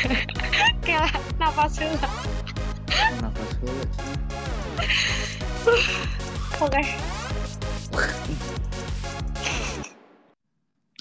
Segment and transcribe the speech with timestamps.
[0.86, 1.96] kayak nafas dulu.
[3.20, 3.82] Nafas dulu
[6.64, 6.82] oke.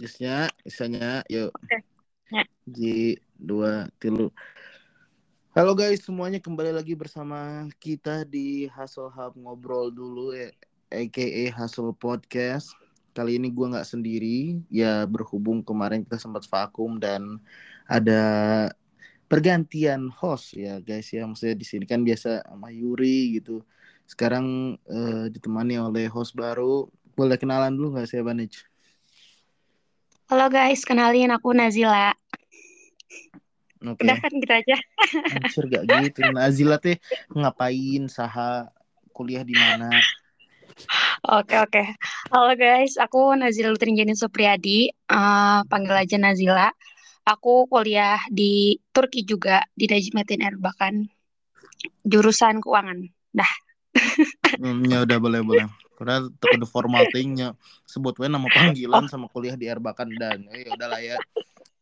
[0.03, 1.51] Isnya isanya yuk.
[1.55, 1.77] Oke.
[2.29, 2.43] Ya.
[2.67, 4.35] Ji dua tilu.
[5.55, 10.51] Halo guys semuanya kembali lagi bersama kita di Hustle Hub ngobrol dulu ya
[10.91, 12.75] aka Hustle Podcast.
[13.15, 14.59] Kali ini gua nggak sendiri.
[14.67, 17.39] Ya berhubung kemarin kita sempat vakum dan
[17.89, 18.21] ada
[19.29, 21.23] pergantian host ya guys ya.
[21.29, 23.61] Maksudnya di sini kan biasa sama Yuri gitu.
[24.09, 26.89] Sekarang eh, ditemani oleh host baru.
[27.13, 28.65] Boleh kenalan dulu nggak sih Banij?
[30.29, 30.81] halo guys.
[30.85, 32.13] Kenalin aku Nazila.
[33.79, 34.03] Oke.
[34.03, 34.77] udah kan gitu aja.
[35.39, 36.19] Anjir gak gitu.
[36.29, 36.99] Nazila teh
[37.31, 38.69] ngapain saha
[39.15, 39.89] kuliah di mana?
[41.39, 41.83] oke oke.
[42.29, 42.93] Halo guys.
[43.01, 44.93] Aku Nazila Lutrinjani Supriyadi.
[44.93, 46.69] Eh, panggil aja Nazila
[47.29, 51.05] aku kuliah di Turki juga di Necmettin Erbakan
[52.01, 53.05] jurusan keuangan
[54.59, 55.65] Hmm, ya udah boleh boleh.
[55.93, 57.53] Karena tekan formal tingnya
[57.85, 61.17] sebut we nama panggilan sama kuliah di Erbakan dan ya udahlah ya.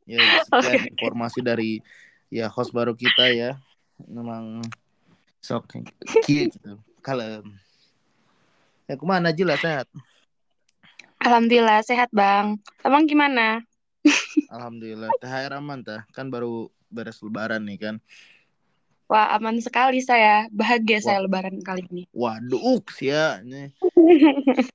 [0.08, 1.84] Ya sekian informasi dari
[2.32, 3.56] ya host baru kita ya.
[4.04, 4.64] Memang
[5.44, 5.80] sok
[6.28, 6.80] gitu.
[7.04, 7.56] Kalem.
[8.88, 9.88] Ya ke mana aja lah sehat.
[11.18, 12.56] Alhamdulillah sehat bang
[12.88, 13.67] Abang gimana
[14.48, 15.12] Alhamdulillah.
[15.20, 16.04] THR aman tah.
[16.16, 17.96] Kan baru beres lebaran nih kan.
[19.08, 21.32] Wah aman sekali saya bahagia saya Wah.
[21.32, 23.40] lebaran kali ini Waduh, ya.
[23.44, 23.72] Nih.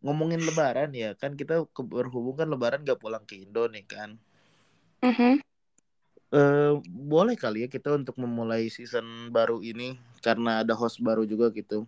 [0.00, 4.16] ngomongin lebaran ya kan kita berhubung kan lebaran gak pulang ke Indo nih kan
[5.04, 5.40] Mhm.
[6.30, 11.48] eh boleh kali ya kita untuk memulai season baru ini karena ada host baru juga
[11.52, 11.84] gitu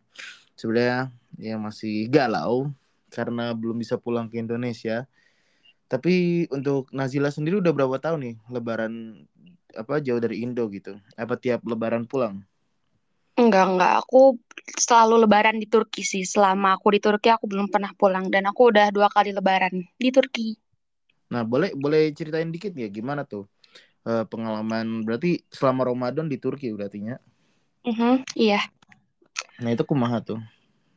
[0.56, 1.08] sebenarnya
[1.40, 2.68] ya masih galau
[3.12, 5.04] karena belum bisa pulang ke Indonesia
[5.92, 6.14] tapi
[6.56, 8.92] untuk Nazila sendiri udah berapa tahun nih lebaran
[9.82, 12.36] apa jauh dari Indo gitu apa tiap lebaran pulang
[13.42, 13.92] Enggak, enggak.
[14.04, 14.20] Aku
[14.84, 16.22] selalu lebaran di Turki sih.
[16.32, 18.24] Selama aku di Turki, aku belum pernah pulang.
[18.34, 20.48] Dan aku udah dua kali lebaran di Turki.
[21.32, 23.48] nah boleh boleh ceritain dikit ya gimana tuh
[24.10, 27.16] eh, pengalaman berarti selama Ramadan di Turki berartinya
[27.82, 28.60] Mhm, iya.
[29.62, 30.40] Nah itu kumaha tuh.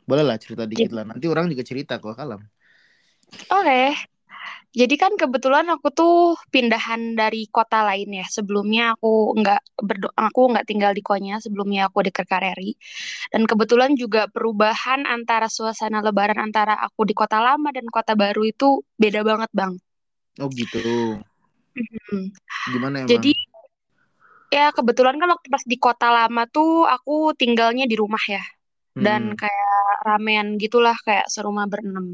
[0.09, 1.03] Boleh lah cerita dikit lah.
[1.09, 2.41] Nanti orang juga cerita kok kalam.
[3.50, 3.81] Oke.
[4.75, 6.16] Jadi kan kebetulan aku tuh
[6.53, 8.25] pindahan dari kota lain ya.
[8.28, 9.07] Sebelumnya aku
[9.39, 11.39] nggak berdo aku nggak tinggal di Konya.
[11.39, 12.72] Sebelumnya aku di Kerkareri.
[13.34, 18.41] Dan kebetulan juga perubahan antara suasana lebaran antara aku di kota lama dan kota baru
[18.47, 19.73] itu beda banget, Bang.
[20.41, 20.79] Oh gitu.
[22.72, 23.09] Gimana emang?
[23.11, 23.31] Jadi
[24.57, 28.44] ya kebetulan kan waktu pas di kota lama tuh aku tinggalnya di rumah ya
[29.05, 29.39] dan Hmm.
[29.41, 29.72] kayak
[30.07, 32.07] ramean gitulah kayak serumah berenam.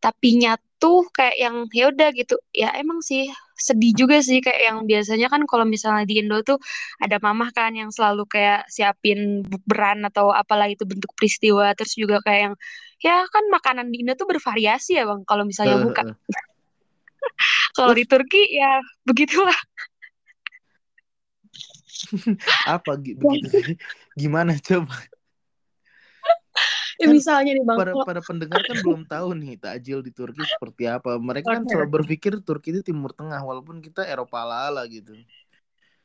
[0.00, 0.40] Tapi
[0.80, 2.40] tuh kayak yang ya udah gitu.
[2.56, 3.28] Ya emang sih
[3.60, 6.56] sedih juga sih kayak yang biasanya kan kalau misalnya di Indo tuh
[6.96, 12.24] ada mamah kan yang selalu kayak siapin bukberan atau apalah itu bentuk peristiwa terus juga
[12.24, 12.54] kayak yang
[13.04, 16.02] ya kan makanan di Indo tuh bervariasi ya Bang kalau misalnya Eh, buka.
[16.08, 16.16] eh.
[17.76, 19.60] Kalau di Turki ya begitulah.
[22.74, 23.76] Apa gi- begitu?
[24.16, 24.96] Gimana coba?
[27.00, 30.44] Ya Kan misalnya nih Bang, Para para pendengar kan belum tahu nih takjil di Turki
[30.44, 31.16] seperti apa.
[31.16, 35.16] Mereka kan selalu berpikir Turki itu Timur Tengah walaupun kita Eropa lala gitu.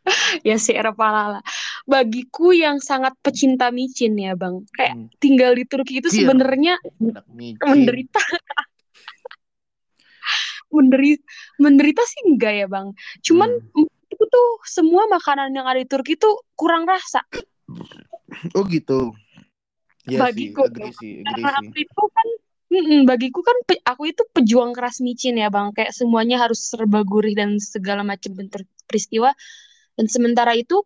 [0.48, 1.40] ya si Eropa lala.
[1.84, 4.64] Bagiku yang sangat pecinta micin ya Bang.
[4.72, 5.12] Kayak Hmm.
[5.20, 6.32] tinggal di Turki itu Cheer.
[6.32, 6.80] sebenarnya
[7.60, 8.24] menderita.
[10.76, 11.28] menderita
[11.60, 12.96] menderita sih enggak ya Bang.
[13.20, 13.84] Cuman Hmm.
[14.16, 17.20] itu tuh semua makanan yang ada di Turki tuh kurang rasa.
[18.56, 19.12] Oh gitu.
[20.06, 20.62] Iya sih, Bagiku.
[20.68, 21.68] agree sih, agree Karena sih.
[21.70, 22.28] aku itu kan
[22.74, 25.74] mm-mm, bagiku kan pe- aku itu pejuang keras micin ya Bang.
[25.76, 29.34] Kayak semuanya harus serba gurih dan segala macam bentuk peristiwa.
[29.98, 30.84] Dan sementara itu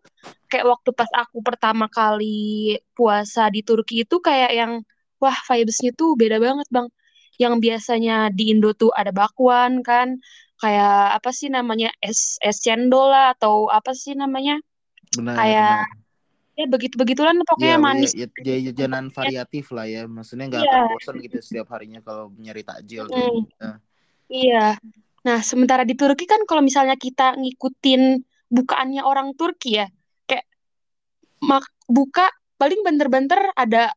[0.50, 4.72] kayak waktu pas aku pertama kali puasa di Turki itu kayak yang
[5.22, 6.88] wah vibes-nya tuh beda banget Bang.
[7.40, 10.20] Yang biasanya di Indo tuh ada bakwan kan,
[10.60, 14.60] kayak apa sih namanya es es cendol lah atau apa sih namanya?
[15.18, 15.99] Benar, Kayak benar.
[16.60, 18.12] Ya begitu-begitulan pokoknya Ya, manis.
[18.12, 20.04] ya, ya, ya, jajanan variatif lah ya.
[20.04, 20.72] Maksudnya nggak Iya.
[20.76, 23.08] akan bosan gitu setiap harinya kalau nyari takjil.
[23.08, 23.48] Mm.
[23.64, 23.76] Nah,
[24.28, 24.76] Iya.
[25.20, 28.22] Nah, sementara di Turki kan kalau misalnya kita ngikutin
[28.52, 29.88] bukaannya orang Turki ya,
[30.28, 30.46] kayak
[31.42, 32.28] mak buka
[32.60, 33.96] paling banter-banter ada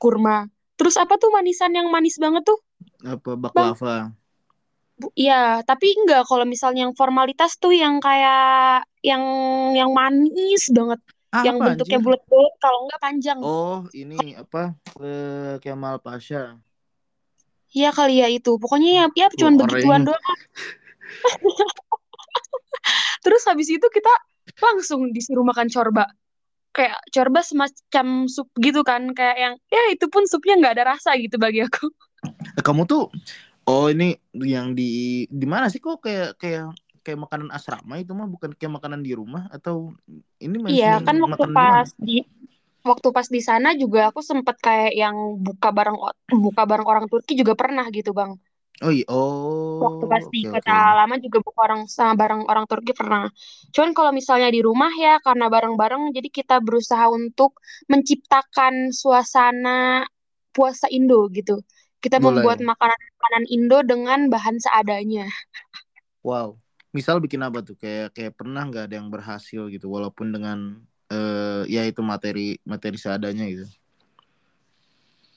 [0.00, 0.48] kurma.
[0.80, 2.58] Terus apa tuh manisan yang manis banget tuh?
[3.02, 4.14] apa baklava.
[4.98, 9.22] Bu- Iya, tapi enggak kalau misalnya yang formalitas tuh yang kayak yang
[9.74, 13.38] yang manis banget, Ah, yang apa bentuknya bulat-bulat kalau enggak panjang.
[13.40, 14.76] Oh, ini apa?
[15.00, 16.60] Eh, Kemal Pasha.
[17.72, 18.60] Iya kali ya itu.
[18.60, 20.20] Pokoknya ya, ya cuman begituan doang.
[23.22, 24.10] terus habis itu kita
[24.58, 26.10] langsung disuruh makan corba
[26.74, 31.14] kayak corba semacam sup gitu kan kayak yang ya itu pun supnya nggak ada rasa
[31.20, 31.86] gitu bagi aku
[32.64, 33.12] kamu tuh
[33.68, 36.72] oh ini yang di di mana sih kok kayak kayak
[37.02, 39.90] kayak makanan asrama itu mah bukan kayak makanan di rumah atau
[40.38, 42.16] ini masih iya kan waktu pas di di
[42.82, 45.98] waktu pas di sana juga aku sempet kayak yang buka bareng
[46.30, 48.34] buka bareng orang Turki juga pernah gitu bang.
[48.82, 49.06] Oh iya
[49.82, 50.96] waktu pas oh di kota oke.
[50.98, 53.30] Lama juga buka orang sama bareng orang Turki pernah.
[53.70, 60.06] Cuman kalau misalnya di rumah ya karena bareng-bareng jadi kita berusaha untuk menciptakan suasana
[60.50, 61.62] puasa Indo gitu.
[62.02, 62.70] Kita membuat boleh.
[62.74, 65.30] makanan-makanan Indo dengan bahan seadanya.
[66.26, 67.74] Wow misal bikin apa tuh?
[67.74, 70.78] Kayak kayak pernah nggak ada yang berhasil gitu walaupun dengan
[71.08, 73.66] eh ya itu materi materi seadanya gitu?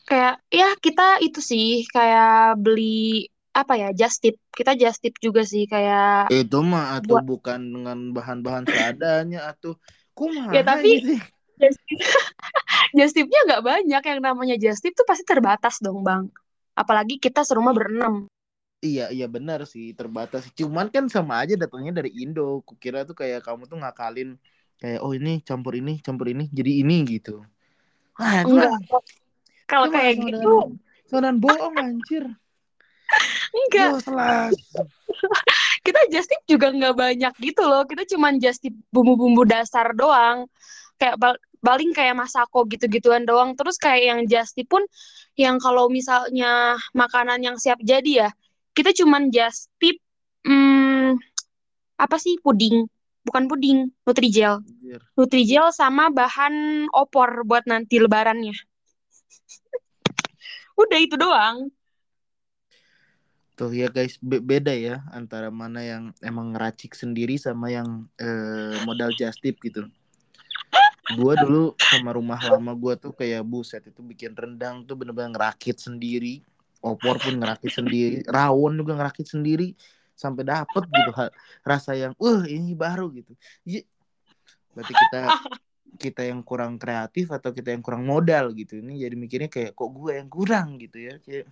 [0.05, 3.25] Kayak ya kita itu sih kayak beli
[3.55, 4.37] apa ya just tip.
[4.51, 9.73] Kita just tip juga sih kayak itu mah atau buat bukan dengan bahan-bahan seadanya atau
[9.75, 9.83] ya
[10.15, 11.19] kumaha tapi gitu
[11.55, 11.99] just tip
[12.99, 14.01] just tipnya nggak banyak.
[14.03, 16.27] Yang namanya just tip tuh pasti terbatas dong bang.
[16.75, 18.27] Apalagi kita serumah berenam
[18.85, 20.45] Iya iya benar sih terbatas.
[20.53, 22.61] Cuman kan sama aja datangnya dari Indo.
[22.61, 24.37] Kukira tuh kayak kamu tuh ngakalin
[24.77, 27.41] kayak oh ini campur ini campur ini jadi ini gitu.
[28.21, 29.01] Wah enggak mah
[29.65, 30.51] kalau kayak saudan gitu
[31.09, 32.23] saudan bohong anjir.
[33.49, 34.53] enggak Yo selas.
[35.85, 40.49] kita just tip juga nggak banyak gitu loh kita cuman just tip bumbu-bumbu dasar doang
[40.97, 44.81] kayak bal- paling kayak masako gitu-gituan doang terus kayak yang just tip pun
[45.37, 48.29] yang kalau misalnya makanan yang siap jadi ya
[48.75, 49.95] kita cuman just tip
[50.43, 51.15] hmm,
[51.95, 52.85] apa sih puding
[53.25, 55.01] bukan puding nutrijel Anjir.
[55.17, 58.53] nutrijel sama bahan opor buat nanti lebarannya
[60.81, 61.71] udah itu doang
[63.55, 68.75] Tuh ya guys be- beda ya antara mana yang emang ngeracik sendiri sama yang eh,
[68.83, 69.87] modal just tip gitu.
[71.15, 75.79] Gua dulu sama rumah lama gua tuh kayak buset itu bikin rendang tuh bener-bener ngerakit
[75.79, 76.43] sendiri.
[76.85, 79.73] Opor pun ngerakit sendiri, rawon juga ngerakit sendiri
[80.13, 81.11] sampai dapet gitu
[81.65, 83.33] rasa yang wah ini baru gitu.
[83.65, 83.81] Iya,
[84.77, 85.21] berarti kita
[85.95, 88.79] kita yang kurang kreatif atau kita yang kurang modal gitu.
[88.79, 91.17] Ini jadi mikirnya kayak kok gue yang kurang gitu ya.
[91.23, 91.49] Kayak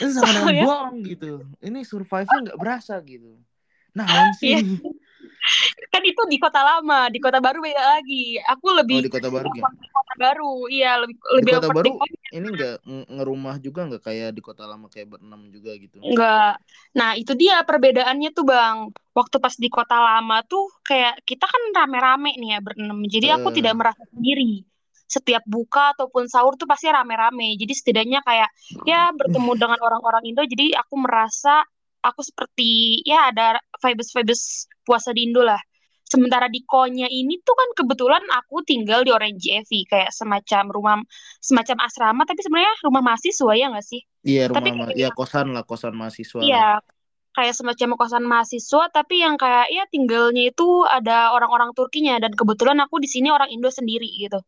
[0.00, 1.32] ini sama dengan bohong gitu.
[1.60, 3.36] Ini survive-nya nggak berasa gitu.
[3.92, 4.56] Iya sih?
[5.92, 8.38] Kan itu di kota lama di kota baru beda lagi.
[8.52, 9.66] Aku Oh lebih di kota baru ya?
[9.82, 10.44] di kota baru.
[10.74, 11.92] Iya lebih Di lebih kota baru
[12.36, 16.00] ini nggak nge- ngerumah juga nggak kayak di kota lama kayak berenam juga gitu.
[16.06, 16.58] enggak
[16.98, 18.78] nah itu dia perbedaannya tuh bang.
[19.18, 22.98] Waktu pas di kota lama tuh kayak kita kan rame-rame nih ya berenam.
[23.14, 23.80] Jadi aku tidak Heeh.
[23.80, 24.64] merasa sendiri.
[25.14, 27.44] Setiap buka ataupun sahur tuh pasti rame-rame.
[27.60, 28.48] Jadi setidaknya kayak
[28.88, 31.60] ya bertemu dengan orang-orang Indo jadi aku merasa
[32.02, 35.58] aku seperti ya ada vibes-vibes puasa di Indo lah.
[36.04, 40.96] Sementara di Konya ini tuh kan kebetulan aku tinggal di Orange EV kayak semacam rumah
[41.40, 44.00] semacam asrama tapi sebenarnya rumah mahasiswa ya nggak sih?
[44.22, 46.78] Iya tapi rumah ma- kayak ya kosan lah kosan mahasiswa iya
[47.36, 52.78] kayak semacam kosan mahasiswa tapi yang kayak ya tinggalnya itu ada orang-orang Turkinya dan kebetulan
[52.84, 54.38] aku di sini orang Indo sendiri gitu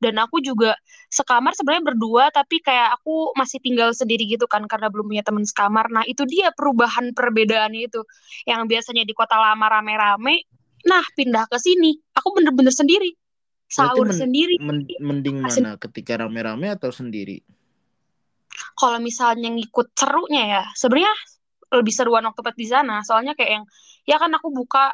[0.00, 0.74] dan aku juga
[1.12, 5.44] sekamar sebenarnya berdua tapi kayak aku masih tinggal sendiri gitu kan karena belum punya teman
[5.44, 5.92] sekamar.
[5.92, 8.00] Nah itu dia perubahan perbedaannya itu.
[8.48, 10.48] Yang biasanya di kota lama rame-rame
[10.88, 12.00] nah pindah ke sini.
[12.16, 13.12] Aku bener-bener sendiri.
[13.70, 14.56] Sahur men- sendiri.
[14.58, 15.76] men- mending mana?
[15.76, 17.44] Ketika rame-rame atau sendiri?
[18.76, 21.12] kalau misalnya ngikut serunya ya sebenarnya
[21.70, 23.04] lebih seruan waktu pas di sana.
[23.06, 23.64] Soalnya kayak yang
[24.08, 24.90] ya kan aku buka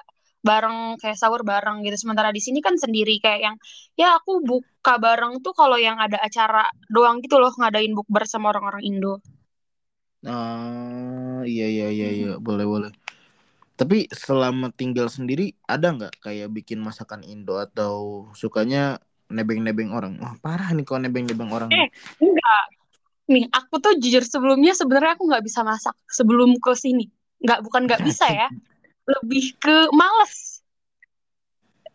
[0.46, 1.98] bareng kayak sahur bareng gitu.
[1.98, 3.56] Sementara di sini kan sendiri kayak yang
[3.98, 8.54] ya aku buka bareng tuh kalau yang ada acara doang gitu loh ngadain bukber sama
[8.54, 9.18] orang-orang Indo.
[10.22, 12.30] Ah iya iya iya iya.
[12.38, 12.90] Boleh boleh.
[13.76, 20.16] Tapi selama tinggal sendiri ada nggak kayak bikin masakan Indo atau sukanya nebeng-nebeng orang?
[20.22, 21.68] Wah parah nih kalau nebeng-nebeng orang.
[21.74, 21.90] Eh,
[22.22, 22.64] enggak.
[23.26, 27.10] Nih aku tuh jujur sebelumnya sebenarnya aku nggak bisa masak sebelum ke sini.
[27.42, 28.48] Nggak bukan nggak bisa ya
[29.06, 30.60] lebih ke males.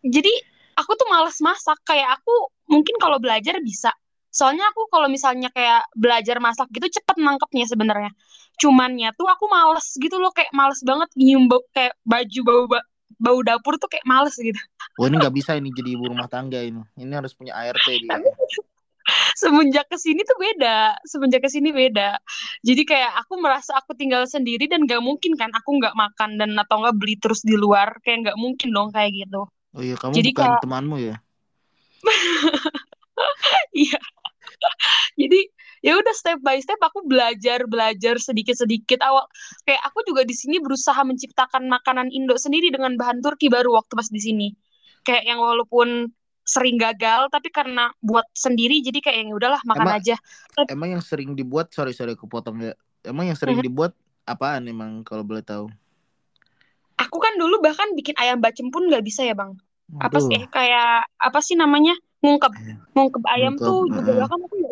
[0.02, 0.32] Jadi
[0.74, 1.78] aku tuh males masak.
[1.84, 3.92] Kayak aku mungkin kalau belajar bisa.
[4.32, 8.10] Soalnya aku kalau misalnya kayak belajar masak gitu cepet nangkepnya sebenarnya.
[8.56, 10.32] Cumannya tuh aku males gitu loh.
[10.32, 12.88] Kayak males banget nyium bau kayak baju bau ba-
[13.20, 14.56] bau dapur tuh kayak males gitu.
[14.96, 16.80] Wah ini nggak bisa ini jadi ibu rumah tangga ini.
[16.96, 18.08] Ini harus punya ART dia.
[18.08, 18.28] tapi
[19.40, 20.96] semenjak ke sini tuh beda.
[21.04, 22.18] Semenjak ke sini beda.
[22.62, 26.54] Jadi kayak aku merasa aku tinggal sendiri dan gak mungkin kan aku nggak makan dan
[26.56, 27.98] atau nggak beli terus di luar.
[28.04, 29.48] Kayak nggak mungkin dong kayak gitu.
[29.72, 31.16] Oh iya kamu jadi bukan kayak temanmu ya?
[33.84, 34.00] iya.
[35.16, 35.40] Jadi
[35.82, 39.26] ya udah step by step aku belajar belajar sedikit sedikit awal
[39.66, 43.92] kayak aku juga di sini berusaha menciptakan makanan Indo sendiri dengan bahan Turki baru waktu
[43.98, 44.48] pas di sini.
[45.02, 49.86] Kayak yang walaupun sering gagal tapi karena buat sendiri jadi kayak yang ya udahlah makan
[49.86, 50.16] Emang- aja
[50.68, 52.72] Emang yang sering dibuat, sorry sorry aku potong ya.
[53.02, 53.66] Emang yang sering Mhm.
[53.66, 55.70] dibuat apaan emang kalau boleh tahu?
[56.94, 59.50] aku kan dulu bahkan bikin ayam bacem pun nggak bisa ya bang
[59.98, 62.52] apa Aduh, sih eh, kayak apa sih namanya ngungkep
[62.94, 64.18] ngungkep ayam Ngungkep, tuh juga heeh.
[64.22, 64.71] bahkan aku nggak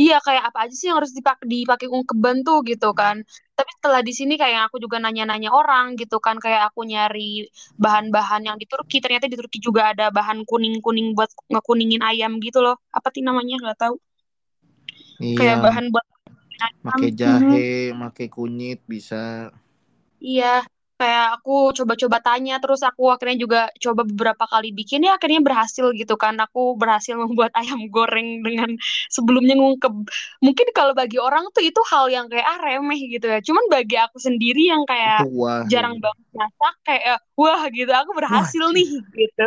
[0.00, 3.16] iya kayak apa aja sih yang harus dipakai dipakai ungkeban tuh gitu kan.
[3.56, 6.36] Tapi setelah di sini kayak aku juga nanya-nanya orang gitu kan.
[6.44, 7.48] Kayak aku nyari
[7.80, 9.00] bahan-bahan yang di Turki.
[9.00, 12.76] Ternyata di Turki juga ada bahan kuning-kuning buat ngekuningin ayam gitu loh.
[12.92, 13.56] Apa sih namanya?
[13.62, 13.96] Nggak tahu.
[15.36, 16.06] Kayak Iya, bahan buat
[16.84, 19.52] pakai jahe, pakai kunyit bisa.
[20.20, 20.64] Iya,
[21.00, 25.86] kayak aku coba-coba tanya, terus aku akhirnya juga coba beberapa kali bikin, ya akhirnya berhasil
[25.96, 26.34] gitu kan.
[26.40, 28.74] Aku berhasil membuat ayam goreng dengan
[29.12, 29.92] sebelumnya ngungkep.
[30.44, 33.38] Mungkin kalau bagi orang tuh itu hal yang kayak ah remeh gitu ya.
[33.44, 35.64] Cuman bagi aku sendiri yang kayak wah.
[35.66, 36.02] jarang gitu.
[36.04, 38.88] banget masak, kayak wah gitu, aku berhasil Wah, nih
[39.20, 39.46] gitu.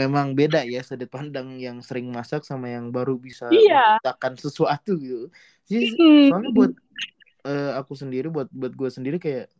[0.00, 3.98] Memang beda ya sudut pandang yang sering masak sama yang baru bisa Iya.
[4.04, 5.32] menciptakan sesuatu gitu.
[5.68, 6.28] Jadi, Mm.
[6.28, 6.72] soalnya buat
[7.48, 9.57] eh, aku sendiri, buat buat gue sendiri kayak "Wah,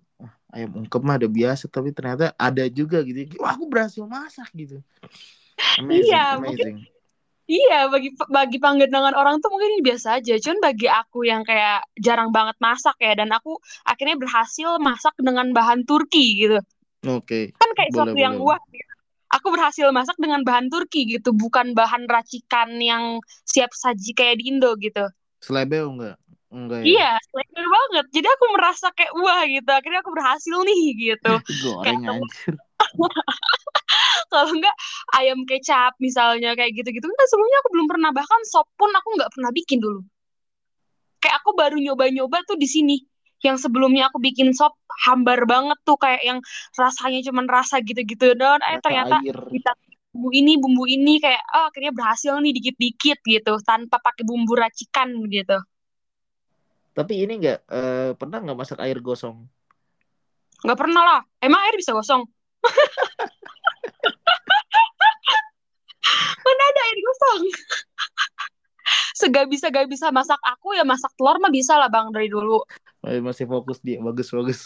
[0.52, 3.36] ayam ungkep mah ada biasa, tapi ternyata ada juga gitu.
[3.40, 4.80] Wah, aku berhasil masak gitu.
[5.78, 6.78] Amazing, Iya, mungkin amazing.
[7.48, 10.36] Iya, bagi bagi pandangan orang tuh mungkin ini biasa aja.
[10.36, 13.56] Cuman bagi aku yang kayak jarang banget masak ya, dan aku
[13.88, 16.60] akhirnya berhasil masak dengan bahan Turki gitu.
[17.08, 18.92] Oke, Kan kayak boleh sesuatu yang wah gitu.
[19.28, 24.52] Aku berhasil masak dengan bahan Turki gitu, bukan bahan racikan yang siap saji kayak di
[24.52, 25.08] Indo gitu.
[25.40, 26.16] Selebeo enggak?
[26.48, 26.86] Enggak ya?
[26.88, 28.06] Iya, selengkir banget.
[28.14, 29.68] Jadi aku merasa kayak wah gitu.
[29.68, 31.32] Akhirnya aku berhasil nih gitu.
[31.64, 32.54] Goreng Kayak anjir.
[34.32, 34.76] kalau enggak
[35.18, 39.30] ayam kecap misalnya kayak gitu-gitu kan sebelumnya aku belum pernah bahkan sop pun aku nggak
[39.34, 40.00] pernah bikin dulu
[41.18, 42.96] kayak aku baru nyoba-nyoba tuh di sini
[43.42, 44.74] yang sebelumnya aku bikin sop
[45.06, 46.38] hambar banget tuh kayak yang
[46.74, 49.38] rasanya cuman rasa gitu-gitu dan eh ternyata air.
[49.50, 49.72] kita
[50.10, 55.14] bumbu ini bumbu ini kayak oh akhirnya berhasil nih dikit-dikit gitu tanpa pakai bumbu racikan
[55.30, 55.58] gitu
[56.98, 59.46] Tapi ini enggak eh, pernah nggak masak air gosong?
[60.58, 62.26] nggak pernah lah emang air bisa gosong
[66.42, 67.42] mana ada air gosong
[69.22, 72.58] segak bisa gak bisa masak aku ya masak telur mah bisa lah bang dari dulu
[72.98, 74.60] Masih fokus dia, bagus bagus.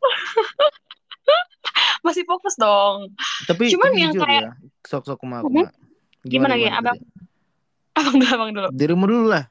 [2.00, 3.12] masih fokus dong
[3.44, 5.44] Tapi, Cuman tapi yang jujur kayak- ya, sok-sok kuma Mhm.
[5.44, 5.68] kuma.
[6.24, 6.96] Gimana ya, abang?
[7.92, 9.44] abang dulu abang dulu Dirimu dulu lah.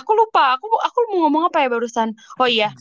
[0.00, 2.16] Aku lupa aku aku mau ngomong apa ya barusan?
[2.40, 2.72] Oh iya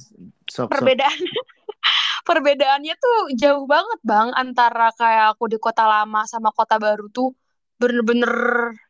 [0.47, 0.67] Sok sok.
[0.71, 1.19] perbedaan
[2.27, 7.35] perbedaannya tuh jauh banget bang antara kayak aku di kota lama sama kota baru tuh
[7.79, 8.31] bener-bener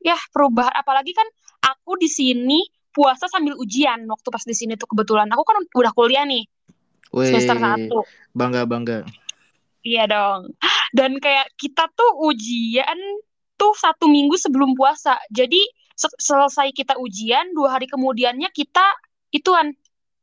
[0.01, 0.73] ya perubahan.
[0.73, 1.27] Apalagi kan
[1.61, 5.29] aku di sini puasa sambil ujian waktu pas di sini tuh kebetulan.
[5.29, 6.43] Aku kan udah kuliah nih
[7.13, 8.05] Weh, semester satu.
[8.33, 9.05] bangga bangga.
[9.81, 10.53] iya dong.
[10.93, 12.97] Dan kayak kita tuh ujian
[13.55, 15.17] tuh satu minggu sebelum puasa.
[15.29, 15.59] Jadi
[15.99, 18.85] selesai kita ujian dua hari kemudiannya kita
[19.35, 19.75] ituan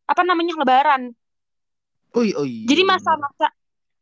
[0.08, 1.12] apa namanya lebaran
[2.16, 2.64] Oi oi.
[2.64, 3.52] Jadi masa-masa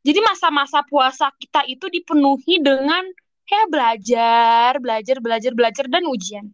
[0.07, 3.03] jadi masa-masa puasa kita itu dipenuhi dengan
[3.45, 6.47] ya belajar, belajar, belajar, belajar dan ujian.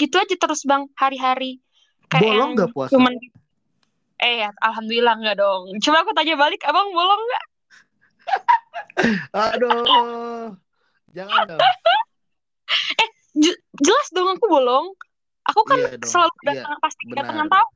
[0.00, 1.60] Gitu aja terus Bang hari-hari.
[2.08, 2.92] Kayak Bolong nggak puasa?
[2.96, 3.12] Cuman
[4.22, 5.62] Eh ya, alhamdulillah nggak dong.
[5.82, 7.44] Coba aku tanya balik, Abang bolong nggak?
[9.50, 10.54] Aduh.
[11.10, 11.60] Jangan dong.
[13.32, 14.92] Je- jelas dong aku bolong.
[15.48, 16.10] Aku kan Iya dong.
[16.10, 17.54] selalu Iya, kedatangan pasti kedatangan benar.
[17.58, 17.72] tamu.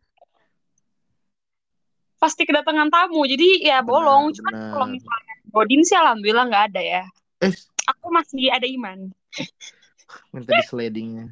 [2.16, 3.20] Pasti kedatangan tamu.
[3.24, 4.24] Jadi ya Benar, bolong.
[4.36, 4.70] Cuman benar.
[4.76, 7.02] kalau misalnya Godin sih alhamdulillah nggak ada ya.
[7.40, 7.52] Eh,
[7.86, 9.10] Aku masih ada iman.
[10.32, 11.26] minta di slidingnya.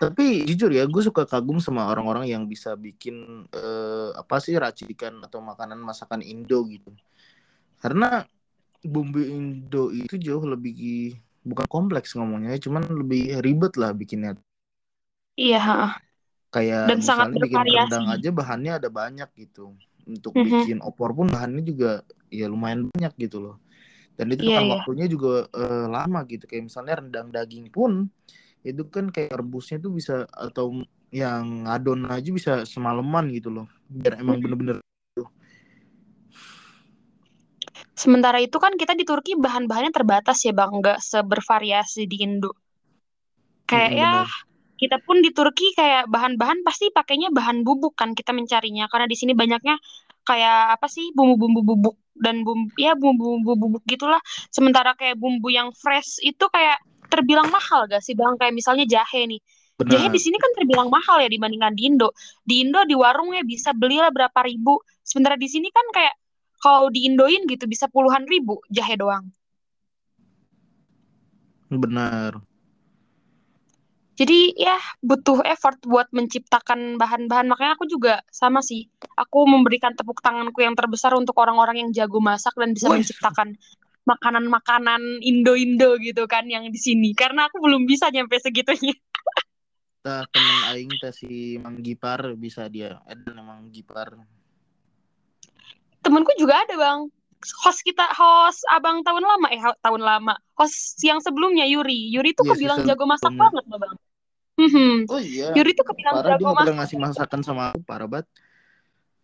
[0.00, 5.20] Tapi jujur ya, gue suka kagum sama orang-orang yang bisa bikin eh, apa sih racikan
[5.20, 6.88] atau makanan masakan Indo gitu.
[7.84, 8.24] Karena
[8.84, 14.36] bumbu Indo itu jauh lebih bukan kompleks ngomongnya, cuman lebih ribet lah bikinnya.
[15.36, 15.96] Iya.
[16.50, 17.86] Kayak Dan sangat misalnya bikin bervariasi.
[17.86, 19.64] rendang aja bahannya ada banyak gitu.
[20.04, 20.44] Untuk Mhm.
[20.44, 23.56] bikin opor pun bahannya juga ya lumayan banyak gitu loh.
[24.18, 24.72] Dan itu Iya, kan iya.
[24.76, 26.44] waktunya juga eh, lama gitu.
[26.50, 28.10] Kayak misalnya rendang daging pun
[28.66, 30.84] itu kan kayak rebusnya tuh bisa atau
[31.14, 33.66] yang adon aja bisa semalaman gitu loh.
[33.88, 34.44] Biar emang Mhm.
[34.44, 34.76] bener-bener
[38.00, 42.56] Sementara itu kan kita di Turki bahan-bahannya terbatas ya Bang, nggak sebervariasi di Indo.
[43.68, 44.28] Kayak ya bener.
[44.80, 49.16] kita pun di Turki kayak bahan-bahan pasti pakainya bahan bubuk kan kita mencarinya karena di
[49.20, 49.76] sini banyaknya
[50.24, 54.20] kayak apa sih bumbu-bumbu bubuk dan bumbu ya bumbu-bumbu bubuk gitulah.
[54.48, 56.80] Sementara kayak bumbu yang fresh itu kayak
[57.12, 58.32] terbilang mahal gak sih bang?
[58.40, 59.40] Kayak misalnya jahe nih.
[59.80, 60.16] Jahe Benar.
[60.16, 62.16] di sini kan terbilang mahal ya dibandingkan di Indo.
[62.44, 64.80] Di Indo di warungnya bisa belilah berapa ribu.
[65.04, 66.19] Sementara di sini kan kayak
[66.60, 69.32] kalau di Indoin gitu bisa puluhan ribu jahe doang.
[71.72, 72.38] Benar.
[74.20, 77.48] Jadi ya butuh effort buat menciptakan bahan-bahan.
[77.48, 78.84] Makanya aku juga sama sih.
[79.16, 83.00] Aku memberikan tepuk tanganku yang terbesar untuk orang-orang yang jago masak dan bisa Wih.
[83.00, 83.56] menciptakan
[84.04, 87.16] makanan-makanan Indo-Indo gitu kan yang di sini.
[87.16, 88.92] Karena aku belum bisa nyampe segitunya.
[90.04, 93.00] Tah temen aing teh si Mang Gipar bisa dia.
[93.08, 94.20] Ada Mang Gipar.
[96.00, 97.00] Temenku juga ada bang.
[97.64, 100.34] Host kita, host abang tahun lama, eh tahun lama.
[100.54, 102.12] Host yang sebelumnya Yuri.
[102.12, 103.42] Yuri tuh Iya, kebilang jago masak sebelumnya.
[103.48, 103.96] banget loh bang.
[104.60, 105.56] Hmm, Oh iya.
[105.56, 106.76] Yuri tuh kebilang Parah dia jago pernah masak.
[106.76, 108.26] ngasih masakan sama aku, parah banget.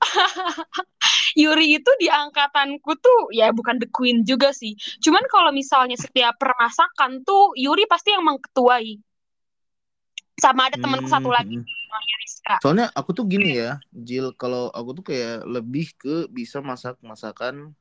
[1.36, 4.72] Yuri itu di angkatanku tuh ya bukan the queen juga sih.
[5.04, 8.96] Cuman kalau misalnya setiap permasakan tuh Yuri pasti yang mengketuai.
[10.36, 11.64] Sama ada temanku satu Hmm, lagi hmm.
[11.64, 12.54] namanya Rizka.
[12.60, 17.72] Soalnya aku tuh gini ya, Jill, kalau aku tuh kayak lebih ke bisa masak masakan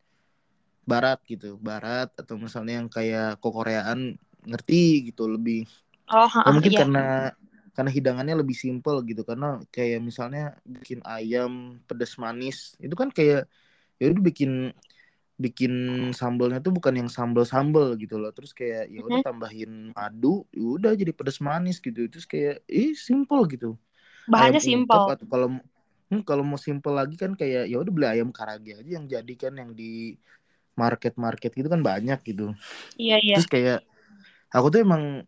[0.86, 5.66] barat gitu, barat atau misalnya yang kayak kokoreaan ngerti gitu lebih.
[6.14, 6.80] Oh, Ya, heeh, mungkin iya.
[6.86, 7.04] karena
[7.76, 13.52] karena hidangannya lebih simpel gitu karena kayak misalnya bikin ayam pedas manis itu kan kayak
[14.00, 14.72] ya udah bikin
[15.36, 15.72] bikin
[16.16, 19.28] sambalnya tuh bukan yang sambal-sambal gitu loh terus kayak ya udah Mhm.
[19.28, 23.76] tambahin madu ya udah jadi pedas manis gitu terus kayak ih simple gitu
[24.26, 24.96] Bahannya simpel.
[25.12, 25.48] atau kalau
[26.10, 29.34] hmm, kalau mau simple lagi kan kayak ya udah beli ayam karage aja yang jadi
[29.36, 30.16] kan yang di
[30.76, 32.56] market-market gitu kan banyak gitu
[32.96, 33.36] Iya, iya.
[33.36, 33.84] terus kayak
[34.56, 35.28] aku tuh emang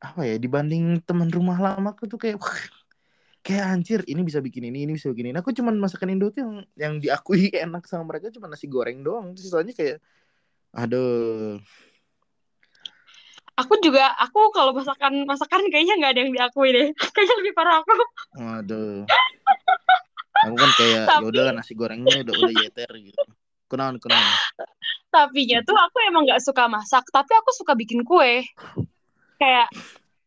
[0.00, 2.36] apa ya dibanding teman rumah lama aku tuh kayak
[3.40, 6.44] kayak anjir ini bisa bikin ini ini bisa bikin ini aku cuman masakan Indo tuh
[6.44, 9.98] yang yang diakui enak sama mereka cuma nasi goreng doang sisanya kayak
[10.76, 11.58] aduh
[13.58, 16.88] Aku juga, aku kalau masakan masakan kayaknya nggak ada yang diakui deh.
[17.12, 17.92] Kayaknya lebih parah aku.
[18.40, 19.04] aduh
[20.48, 23.28] aku kan kayak ya Tapi, udahlah nasi gorengnya udah udah yeter gitu
[23.68, 24.32] kenaon kenaon
[25.10, 27.04] tapinya tuh aku emang nggak suka masak.
[27.10, 28.46] Tapi aku suka bikin kue.
[29.36, 29.68] Kayak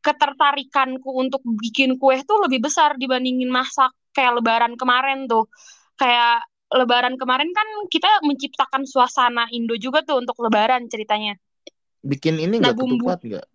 [0.04, 3.90] ketertarikanku untuk bikin kue tuh lebih besar dibandingin masak.
[4.12, 5.48] Kayak lebaran kemarin tuh.
[5.96, 11.40] Kayak lebaran kemarin kan kita menciptakan suasana Indo juga tuh untuk lebaran ceritanya.
[12.04, 13.48] bikin ini Nah, nggak bumbu ketupat nggak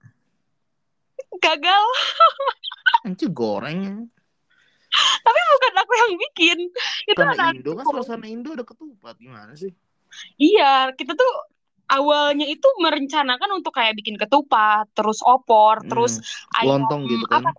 [1.45, 1.85] gagal.
[3.07, 4.09] anjir goreng
[5.21, 6.59] Tapi bukan aku yang bikin.
[7.05, 9.77] Itu karena anak Indo kan suasana Indo ada ketupat gimana sih
[10.41, 11.33] Iya, kita tuh
[11.88, 17.42] awalnya itu merencanakan untuk kayak bikin ketupat, terus opor, terus hmm, ayam lontong gitu kan
[17.42, 17.53] apa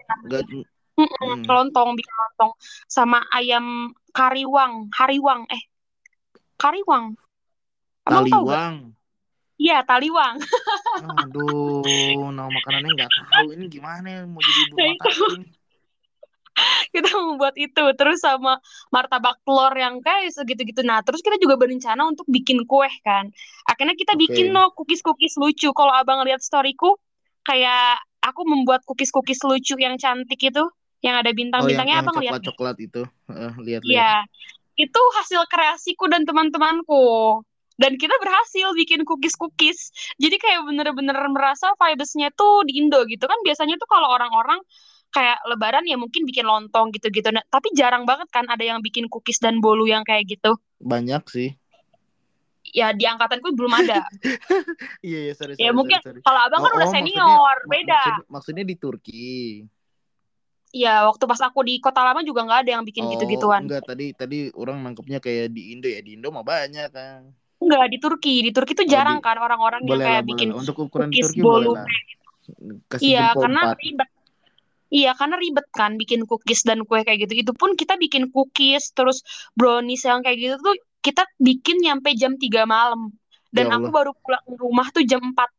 [1.00, 1.48] Mm-mm, hmm.
[1.48, 2.52] lontong, bikin lontong
[2.86, 5.64] sama ayam kariwang, hariwang, eh
[6.60, 7.16] kariwang.
[8.04, 8.36] Abang gak?
[8.36, 8.76] taliwang
[9.60, 10.40] Iya, taliwang.
[11.20, 15.59] Aduh, nama makanannya nggak tahu ini gimana mau jadi ibu Nah, rumah itu tangga ini.
[16.96, 18.60] kita membuat itu terus sama
[18.94, 20.82] martabak telur yang kayak segitu-gitu.
[20.86, 23.30] Nah, terus kita juga berencana untuk bikin kue kan.
[23.68, 25.70] Akhirnya kita bikin Oke, no cookies-cookies lucu.
[25.72, 26.98] Kalau Abang lihat storyku,
[27.46, 30.64] kayak aku membuat cookies-cookies lucu yang cantik itu,
[31.06, 32.56] yang ada oh bintang-bintangnya yang Abang lihat deh.
[32.56, 33.84] coklat-coklat itu, Eh, lihat-lihat.
[33.86, 34.14] Iya,
[34.80, 37.40] itu hasil kreasiku dan teman-temanku.
[37.80, 39.96] Dan kita berhasil bikin cookies-cookies.
[40.20, 43.40] Jadi kayak bener-bener merasa vibes-nya tuh di Indo gitu kan.
[43.48, 44.60] Biasanya tuh kalau orang-orang
[45.10, 47.30] kayak lebaran ya mungkin bikin lontong gitu-gitu.
[47.34, 50.58] Nah, tapi jarang banget kan ada yang bikin cookies dan bolu yang kayak gitu.
[50.80, 51.58] Banyak sih.
[52.70, 54.06] Ya di angkatanku belum ada.
[55.00, 56.20] Iya, iya, sorry, Ya sorry, sorry, mungkin sorry.
[56.22, 57.96] kalau abang Oh, kan udah oh, maksudnya, senior, mak- beda.
[58.04, 59.34] maksud, maksudnya di Turki.
[60.70, 63.66] Iya, waktu pas aku di kota lama juga nggak ada yang bikin Oh, gitu-gituan.
[63.66, 65.98] enggak tadi tadi orang nangkepnya kayak di Indo ya.
[66.06, 67.34] Di Indo mah banyak kan.
[67.58, 68.36] Enggak, di Turki.
[68.46, 70.48] Di Turki tuh Oh, jarang di kan orang-orang yang kayak boleh bikin.
[70.54, 71.88] Untuk ukuran di cookies Turki boleh bolu lah.
[72.86, 74.10] Kasih Iya, karena ribet.
[74.90, 77.34] Iya, karena ribet kan bikin cookies dan kue kayak gitu.
[77.46, 79.22] Itu pun kita bikin cookies, terus
[79.54, 80.76] brownies yang kayak gitu tuh
[81.06, 83.14] kita bikin nyampe jam 3 malam.
[83.54, 83.94] Ya Dan aku Allah.
[83.94, 85.50] baru pulang ke rumah tuh jam 4.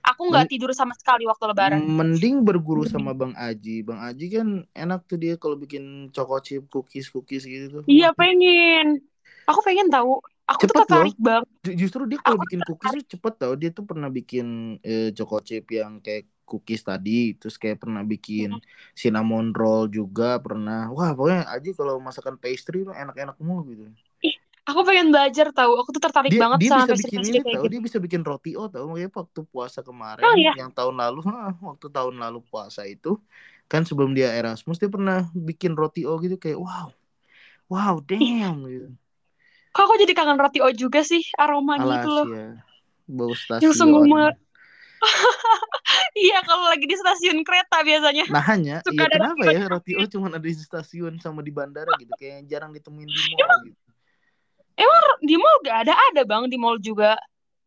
[0.00, 1.78] Aku nggak tidur sama sekali waktu lebaran.
[1.84, 3.84] Mending berguru sama Bang Aji.
[3.84, 7.82] Bang Aji kan enak tuh dia kalau bikin choco chip cookies cookies gitu tuh.
[7.84, 9.04] Iya, pengen.
[9.46, 10.18] Aku pengen tahu.
[10.50, 10.88] Aku tuh cepet loh.
[10.88, 11.48] tertarik banget.
[11.62, 13.52] Ju- Justru dia kalau Aku bikin cookies tuh cepet tau.
[13.60, 14.46] Dia tuh pernah bikin
[14.80, 17.10] eh, choco chip yang kayak cookies tadi.
[17.38, 18.50] Terus kayak pernah bikin
[19.00, 20.90] cinnamon roll juga pernah.
[20.96, 23.82] Wah pokoknya Aji kalau masakan pastry tuh enak-enak mulu gitu.
[24.26, 24.34] Ih,
[24.68, 25.72] aku pengen belajar tahu.
[25.80, 27.64] Aku tuh tertarik Dia banget dia sama bisa bikin pastry-pastry ini tau.
[27.64, 27.66] gitu.
[27.72, 28.84] Dia bisa bikin roti oh tau.
[28.90, 30.52] Makanya waktu puasa Oh kemarin iya.
[30.60, 31.20] yang tahun lalu,
[31.68, 33.08] waktu tahun lalu puasa itu
[33.70, 36.90] kan sebelum dia Erasmus dia pernah bikin roti oh gitu kayak wow,
[37.70, 38.88] wow damn gitu.
[39.70, 42.26] Kok aku jadi kangen roti O juga sih aroma gitu Alas loh.
[42.26, 42.46] ya.
[43.06, 44.34] Bau Yang sungguh stasiun.
[46.16, 48.26] Iya kalau lagi di stasiun kereta biasanya.
[48.30, 51.90] Nah hanya, Suka iya kenapa ya roti O cuma ada di stasiun sama di bandara
[51.98, 53.80] gitu, kayak jarang ditemuin di mall gitu.
[55.20, 57.14] Di mall gak ada ada bang di mall juga.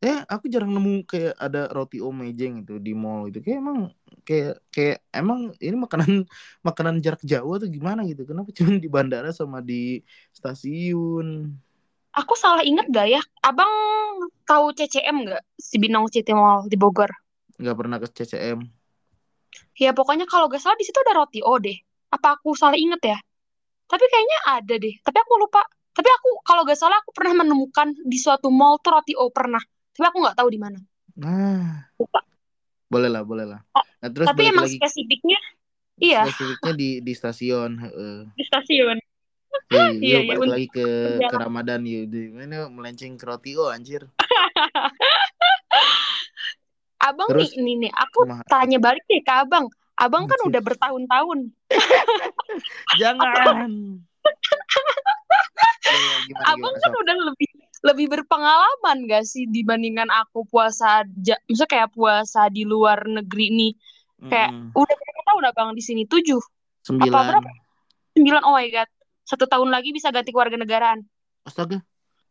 [0.04, 3.40] Eh, aku jarang nemu kayak ada roti O mejeng itu di mall gitu.
[3.40, 3.80] Kayak emang
[4.28, 6.28] kayak kayak emang ini makanan
[6.68, 8.28] makanan jarak jauh atau gimana gitu.
[8.28, 10.04] Kenapa cuma di bandara sama di
[10.36, 11.56] stasiun?
[12.14, 13.22] Aku salah inget gak ya?
[13.40, 13.72] Abang
[14.44, 15.42] tahu CCM gak?
[15.56, 17.23] Cibinong City Mall di Bogor.
[17.64, 18.60] Nggak pernah ke CCM.
[19.80, 21.78] Ya pokoknya kalau gak salah di situ ada roti O deh.
[22.14, 23.18] Apa aku salah inget ya?
[23.90, 24.96] Tapi kayaknya ada deh.
[25.02, 25.62] Tapi aku lupa.
[25.94, 29.62] Tapi aku kalau gak salah aku pernah menemukan di suatu mall tuh roti O pernah.
[29.94, 30.78] Tapi aku nggak tahu di mana.
[31.14, 32.26] Nah, Lupa.
[32.90, 33.62] boleh lah, boleh lah.
[33.78, 35.40] Oh, Nah, terus Tapi emang lagi spesifiknya
[36.02, 37.72] iya spesifiknya di di stasiun.
[38.34, 38.98] di stasiun.
[39.70, 41.30] Hey, Iya, yuk iya, balik untuk lagi ke perjalanan.
[41.30, 42.04] ke Ramadan yuk.
[42.10, 44.02] Di mana melenceng ke roti O anjir.
[47.04, 49.68] Abang Terus nih, nih, nih, aku tanya balik deh ke abang.
[50.00, 51.40] Abang kan udah bertahun-tahun.
[53.02, 53.60] Jangan.
[55.84, 57.50] Ya, ya, gimana Abang gimana kan udah lebih
[57.84, 63.74] lebih berpengalaman gak sih dibandingkan aku puasa, ja, misalnya kayak puasa di luar negeri nih.
[64.32, 64.80] Kayak Mm-mm.
[64.80, 66.08] udah berapa tahun abang di sini?
[66.08, 66.40] Tujuh,
[66.88, 67.12] Sembilan.
[67.12, 67.52] berapa?
[68.16, 68.42] sembilan.
[68.48, 68.90] Oh my god,
[69.28, 71.04] satu tahun lagi bisa ganti keluarga negaraan.
[71.44, 71.84] Astaga.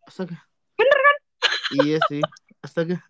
[0.09, 0.41] Astaga.
[0.81, 1.17] Bener kan?
[1.77, 2.23] Iya sih.
[2.65, 3.05] Astaga.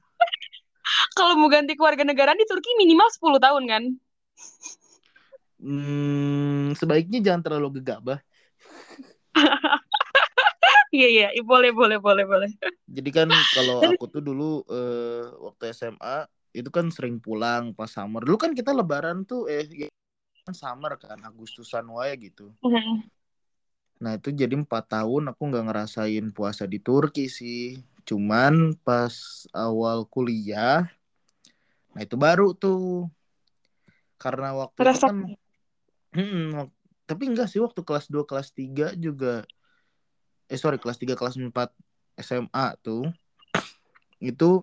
[1.13, 3.83] Kalau mau ganti keluarga negaraan di Turki minimal 10 tahun kan?
[5.63, 8.19] Hmm, sebaiknya jangan terlalu gegabah.
[10.93, 12.51] Iya iya, boleh boleh boleh boleh.
[12.85, 18.21] Jadi kan kalau aku tuh dulu eh, waktu SMA itu kan sering pulang pas summer.
[18.21, 19.89] Dulu kan kita lebaran tuh eh ya,
[20.45, 22.53] kan summer kan Agustusan wae gitu.
[24.05, 27.81] Nah itu jadi empat tahun aku nggak ngerasain puasa di Turki sih.
[28.05, 30.93] Cuman pas awal kuliah,
[31.93, 33.09] nah itu baru tuh.
[34.17, 35.35] Karena waktu Terasa kan,
[36.13, 36.69] Hmm,
[37.09, 39.49] tapi enggak sih waktu kelas 2, kelas 3 juga,
[40.45, 41.73] eh sorry kelas 3, kelas 4
[42.21, 43.09] SMA tuh,
[44.21, 44.61] itu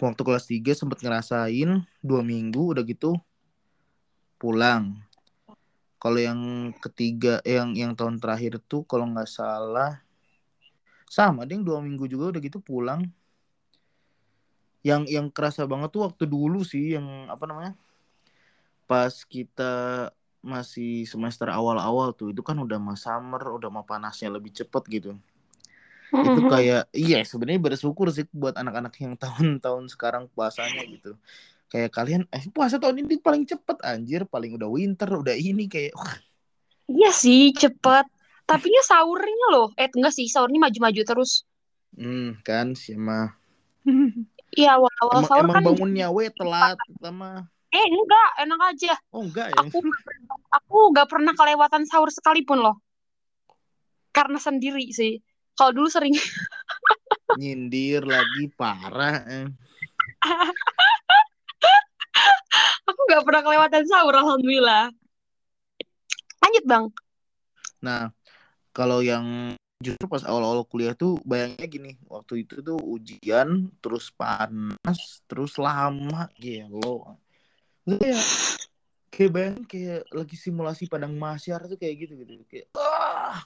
[0.00, 3.12] waktu kelas 3 sempet ngerasain dua minggu udah gitu
[4.40, 4.96] pulang.
[6.00, 10.00] Kalau yang ketiga, yang yang tahun terakhir tuh kalau nggak salah
[11.04, 13.04] sama deh dua minggu juga udah gitu pulang.
[14.80, 17.72] Yang yang kerasa banget tuh waktu dulu sih yang apa namanya
[18.90, 19.72] pas kita
[20.40, 25.10] masih semester awal-awal tuh itu kan udah mau summer udah mau panasnya lebih cepet gitu
[26.10, 31.14] itu kayak iya sebenarnya bersyukur sih buat anak-anak yang tahun-tahun sekarang puasanya gitu
[31.70, 35.94] kayak kalian eh puasa tahun ini paling cepet anjir paling udah winter udah ini kayak
[36.90, 38.04] Iya sih, cepet.
[38.50, 39.68] Tapi nya sahurnya loh.
[39.78, 41.30] Eh, enggak sih, sahurnya maju-maju terus.
[41.98, 43.26] hmm kan sih mah
[44.50, 45.64] Iya, awal-awal emang sahur emang kan.
[45.70, 48.92] bangunnya we telat sama Eh, enggak, enak aja.
[49.14, 49.78] oh enggak ya Aku
[50.50, 52.82] aku nggak pernah kelewatan sahur sekalipun loh.
[54.10, 55.22] Karena sendiri sih.
[55.54, 56.18] Kalau dulu sering.
[57.38, 59.46] nyindir lagi parah eh.
[62.90, 64.90] aku nggak pernah kelewatan sahur, alhamdulillah.
[66.42, 66.84] Lanjut bang.
[67.86, 68.10] Nah,
[68.74, 75.24] kalau yang justru pas awal-awal kuliah tuh bayangnya gini, waktu itu tuh ujian terus panas,
[75.24, 77.16] terus lama gelo.
[77.88, 78.22] Kayak
[79.08, 82.44] kayak bayangin kayak lagi simulasi padang masyar tuh kayak gitu gitu.
[82.46, 83.40] Kayak ah,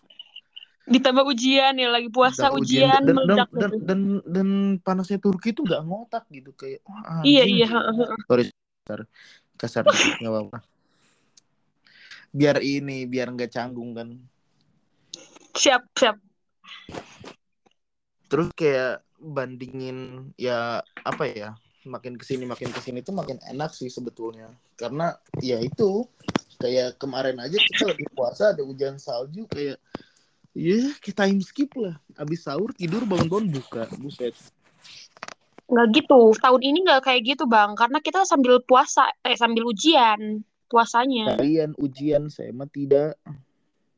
[0.84, 3.84] Ditambah ujian ya, lagi puasa udah ujian, dan, dan, meledak dan, gitu.
[3.88, 4.48] dan, dan
[4.84, 7.66] panasnya Turki tuh nggak ngotak gitu kayak wah Iya, iya.
[8.28, 8.52] Sorry
[8.84, 9.00] kasar
[9.56, 9.84] kasar
[10.20, 10.58] nggak apa-apa.
[12.34, 14.12] Biar ini biar nggak canggung kan.
[15.54, 16.16] Siap, siap.
[18.34, 21.54] terus kayak bandingin ya apa ya
[21.86, 26.08] makin ke sini makin ke sini tuh makin enak sih sebetulnya karena ya itu
[26.58, 29.78] kayak kemarin aja kita lagi puasa ada hujan salju kayak
[30.50, 34.34] ya kita time skip lah abis sahur tidur bangun-bangun buka buset
[35.64, 36.20] Nggak gitu.
[36.36, 37.72] Tahun ini nggak kayak gitu bang.
[37.72, 41.40] Karena kita sambil puasa, eh sambil ujian puasanya.
[41.40, 43.16] kalian ujian saya mah tidak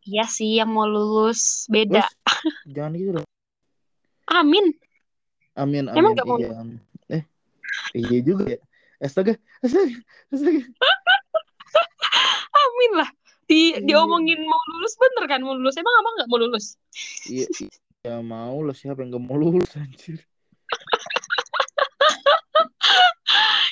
[0.06, 2.06] Iya sih, yang mau lulus beda.
[2.06, 2.10] Wes,
[2.70, 3.26] jangan gitu dong
[4.26, 4.70] Amin.
[5.54, 6.38] amin Emang amin nggak mau?
[6.38, 6.78] iya amin.
[7.08, 7.22] eh
[7.92, 8.58] iya juga ya
[8.98, 9.94] astaga astaga
[10.30, 10.62] astaga
[12.56, 13.10] Amin lah.
[13.46, 13.78] Di Iya.
[13.82, 15.78] diomongin mau lulus bener kan mau lulus.
[15.78, 16.66] Emang abang nggak mau lulus?
[17.26, 17.46] iya
[18.02, 20.22] iya mau lah siapa yang gak mau lulus anjir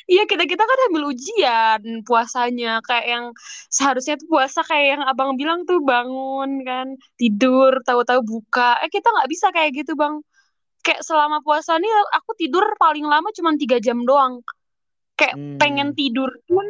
[0.05, 3.25] Iya kita kita kan ambil ujian puasanya kayak yang
[3.73, 6.87] seharusnya tuh puasa kayak yang abang bilang tuh bangun kan
[7.17, 8.77] tidur tahu-tahu buka.
[8.85, 10.21] Eh kita nggak bisa kayak gitu bang.
[10.85, 11.89] Kayak selama puasa nih
[12.21, 14.45] aku tidur paling lama cuma tiga jam doang.
[15.17, 15.57] Kayak Hmm.
[15.57, 16.67] pengen tidur pun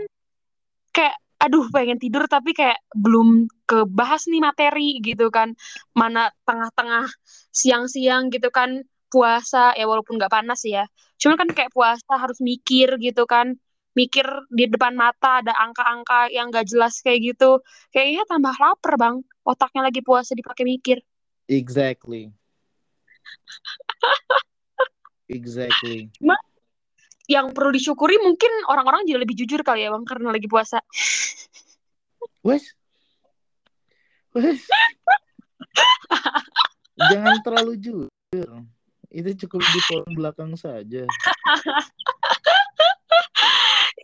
[0.95, 5.59] kayak aduh pengen tidur tapi kayak belum kebahas nih materi gitu kan.
[5.91, 7.11] Mana tengah-tengah
[7.51, 10.85] siang-siang gitu kan puasa ya walaupun nggak panas ya
[11.21, 13.55] cuman kan kayak puasa harus mikir gitu kan
[13.95, 17.63] mikir di depan mata ada angka-angka yang gak jelas kayak gitu
[17.95, 20.99] kayaknya tambah lapar bang otaknya lagi puasa dipakai mikir
[21.45, 22.33] Exactly.
[25.29, 26.09] Exactly.
[27.29, 30.77] yang perlu disyukuri mungkin orang-orang jadi lebih jujur kali ya bang karena lagi puasa
[32.45, 32.77] Wes.
[34.37, 34.61] Wes.
[37.11, 38.49] Jangan terlalu jujur.
[39.15, 41.07] Itu cukup di poin belakang saja.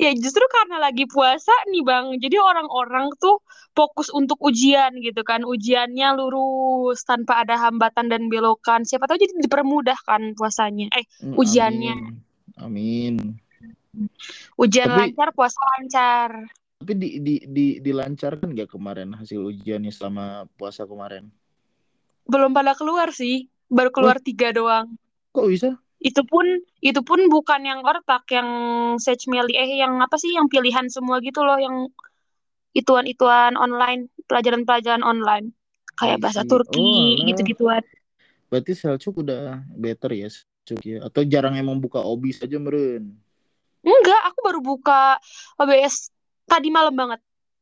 [0.01, 2.17] Ya justru karena lagi puasa nih Bang.
[2.17, 3.43] Jadi orang-orang tuh
[3.77, 5.45] fokus untuk ujian gitu kan.
[5.45, 8.89] Ujiannya lurus tanpa ada hambatan dan belokan.
[8.89, 10.89] Siapa tahu jadi dipermudahkan puasanya.
[10.97, 11.95] Eh, Hmm, ujiannya.
[12.57, 13.13] Amin.
[13.13, 13.15] Amin.
[14.57, 16.49] Ujian Tapi- lancar, puasa lancar.
[16.81, 21.29] Tapi di, di, di, dilancarkan gak kemarin hasil ujiannya selama puasa kemarin?
[22.25, 23.53] Belum pada keluar sih.
[23.71, 24.99] Baru keluar tiga doang.
[25.31, 25.79] Kok bisa?
[26.03, 26.43] Itu pun
[26.83, 28.49] itu pun bukan yang ortak, yang
[28.99, 31.87] Sejmeli eh yang apa sih yang pilihan semua gitu loh yang
[32.75, 35.55] ituan-ituan online, pelajaran-pelajaran online.
[35.99, 36.43] Kayak bahasa.
[36.43, 36.81] Turki
[37.21, 37.85] Oh, gitu-gituan.
[38.51, 40.27] Berarti Selçuk udah better ya?
[40.33, 40.99] Selçuk ya?
[41.07, 43.15] Atau jarang emang buka obis aja meren?
[43.85, 45.17] Enggak, aku baru buka
[45.57, 46.11] OBS
[46.49, 47.21] tadi malam banget.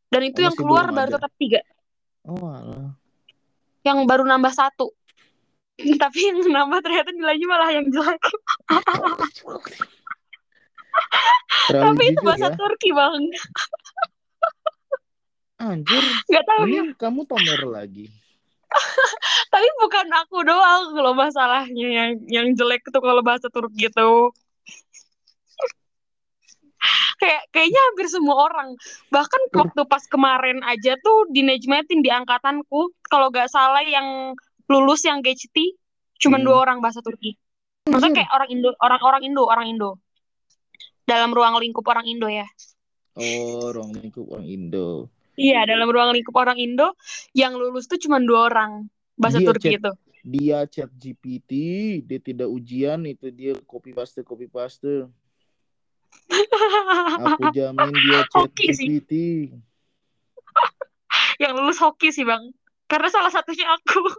[0.09, 1.17] Dan itu Oh, yang keluar baru ada.
[1.21, 1.61] tetap tiga.
[2.25, 2.97] Oh alah.
[3.85, 4.93] Yang baru nambah satu.
[6.03, 8.19] Tapi yang nambah ternyata nilainya malah yang jelek.
[11.71, 12.57] Tapi itu bahasa ya.
[12.59, 13.23] Turki, Bang.
[15.59, 16.83] Anjir, Nggak tahu ya.
[16.99, 18.07] kamu tomer lagi.
[19.53, 24.13] Tapi bukan aku doang kalau masalahnya yang yang jelek itu kalau bahasa Turki itu.
[27.19, 28.79] Kayak kayaknya hampir semua orang.
[29.11, 35.01] Bahkan waktu pas kemarin aja tuh di Nejmetin di angkatanku, kalau nggak salah yang lulus
[35.05, 35.75] yang GCT
[36.21, 36.47] cuma Hmm.
[36.47, 37.35] dua orang bahasa Turki.
[37.89, 39.91] Maksudnya kayak orang Indo, orang-orang Indo, orang Indo.
[41.09, 42.45] Dalam ruang lingkup orang Indo ya.
[43.17, 45.09] Oh, ruang lingkup orang Indo.
[45.41, 46.93] Iya, dalam ruang lingkup orang Indo
[47.33, 49.93] yang lulus tuh cuma dua orang bahasa Dia Turki chat- itu.
[50.29, 51.53] Dia chat GPT,
[52.05, 55.09] dia tidak ujian, itu dia copy paste copy paste.
[57.17, 59.01] Aku jamin dia chat Hoki sih.
[59.01, 59.13] GPT.
[61.43, 62.53] yang lulus hoki sih, Bang.
[62.91, 64.05] Karena salah satunya aku.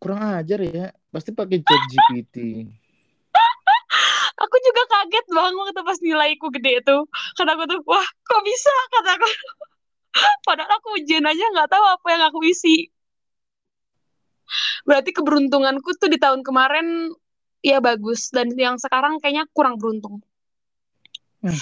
[0.00, 0.88] Kurang ajar ya.
[1.12, 2.64] Pasti pakai chat GPT.
[4.40, 7.04] Aku juga kaget bang waktu pas nilaiku gede tuh.
[7.36, 9.28] Karena aku tuh, wah kok bisa kata aku.
[10.48, 12.88] Padahal aku ujian aja nggak tahu apa yang aku isi.
[14.88, 17.12] Berarti keberuntunganku tuh di tahun kemarin
[17.60, 18.32] ya bagus.
[18.32, 20.24] Dan yang sekarang kayaknya kurang beruntung.
[21.44, 21.52] Hmm.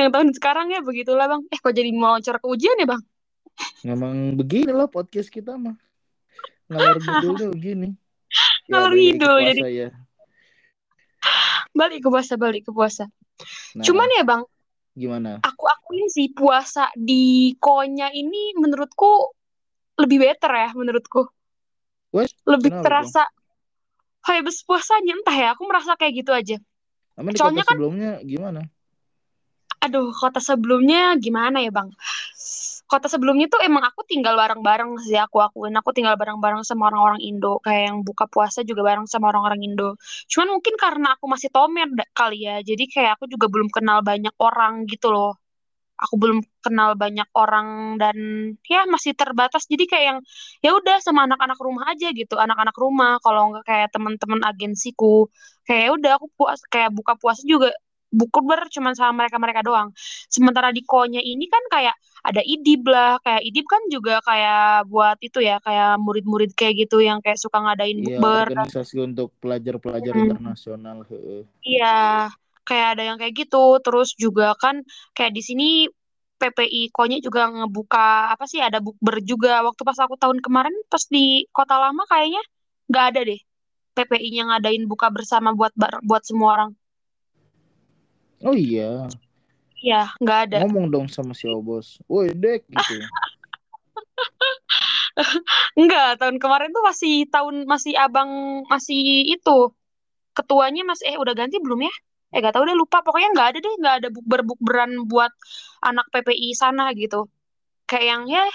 [0.00, 1.44] yang tahun sekarang ya begitulah bang.
[1.52, 3.02] Eh kok jadi mau ke ujian ya bang?
[3.84, 5.76] Memang beginilah podcast kita mah.
[6.70, 7.88] Ngalor ngidulnya begini.
[8.70, 9.88] Ngalor balik ngidul, ke jadi- ya.
[11.70, 13.04] Balik ke puasa, balik ke puasa.
[13.74, 14.42] Nah, Cuman ya bang,
[14.94, 15.38] gimana?
[15.40, 19.32] aku akuin sih puasa di Konya ini menurutku
[19.98, 21.26] lebih better ya menurutku.
[22.10, 23.22] Wes, Lebih kenapa terasa
[24.26, 26.56] vibes puasanya entah ya, aku merasa kayak gitu aja.
[26.58, 28.60] Di Soalnya kan- sebelumnya gimana?
[29.80, 31.88] Aduh, kota sebelumnya gimana ya, Bang?
[32.90, 35.74] Kota sebelumnya tuh emang aku tinggal bareng-bareng sih, aku akuin.
[35.78, 37.62] Aku tinggal bareng-bareng sama orang-orang Indo.
[37.62, 39.94] Kayak yang buka puasa juga bareng sama orang-orang Indo.
[40.26, 41.86] Cuman mungkin karena aku masih tomer
[42.18, 45.38] kali ya, jadi kayak aku juga belum kenal banyak orang gitu loh.
[46.02, 48.16] Aku belum kenal banyak orang dan
[48.66, 49.68] ya masih terbatas.
[49.70, 50.18] Jadi kayak yang
[50.64, 53.22] ya udah sama anak-anak rumah aja gitu, anak-anak rumah.
[53.22, 55.30] Kalau nggak kayak teman-teman agensiku,
[55.68, 57.70] kayak ya udah aku puas kayak buka puasa juga
[58.10, 59.94] bukber cuma sama mereka-mereka doang.
[60.28, 65.16] Sementara di Konya ini kan kayak ada idib lah, kayak idib kan juga kayak buat
[65.24, 68.46] itu ya, kayak murid-murid kayak gitu yang kayak suka ngadain Iya, bukber.
[68.52, 70.26] organisasi untuk pelajar-pelajar Hmm.
[70.28, 71.06] internasional.
[71.64, 72.28] Iya,
[72.68, 73.80] kayak ada yang kayak gitu.
[73.84, 74.82] Terus juga kan
[75.16, 75.68] kayak di sini
[76.40, 79.60] PPI Konya juga ngebuka apa sih ada bukber juga.
[79.64, 82.40] Waktu pas aku tahun kemarin pas di Kota Lama kayaknya
[82.90, 83.40] nggak ada deh
[83.96, 86.70] PPI-nya ngadain buka bersama buat bar- buat semua orang.
[88.40, 89.08] Oh iya,
[89.80, 90.56] Iya, nggak ada.
[90.64, 92.00] ngomong dong sama si Obos.
[92.04, 92.96] Woi, Dek gitu.
[95.80, 99.72] Enggak, tahun kemarin tuh masih tahun masih abang masih itu
[100.36, 101.94] ketuanya masih eh udah ganti belum ya?
[102.30, 105.34] eh gak tahu deh lupa pokoknya nggak ada deh nggak ada bukber bukberan buat
[105.82, 107.26] anak PPI sana gitu
[107.90, 108.46] kayak yang ya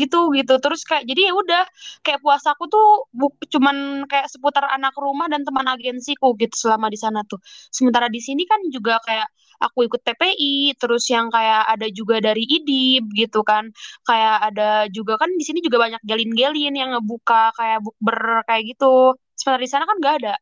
[0.00, 0.54] gitu gitu.
[0.62, 1.62] Terus kayak jadi ya udah
[2.04, 6.98] kayak puasaku tuh buk, cuman kayak seputar anak rumah dan teman agensiku gitu selama di
[7.00, 7.38] sana tuh.
[7.72, 9.28] Sementara di sini kan juga kayak
[9.62, 13.70] aku ikut PPI terus yang kayak ada juga dari IDIB gitu kan.
[14.08, 19.16] Kayak ada juga kan di sini juga banyak gelin-gelin yang ngebuka kayak bukber kayak gitu.
[19.38, 20.34] Sementara di sana kan nggak ada.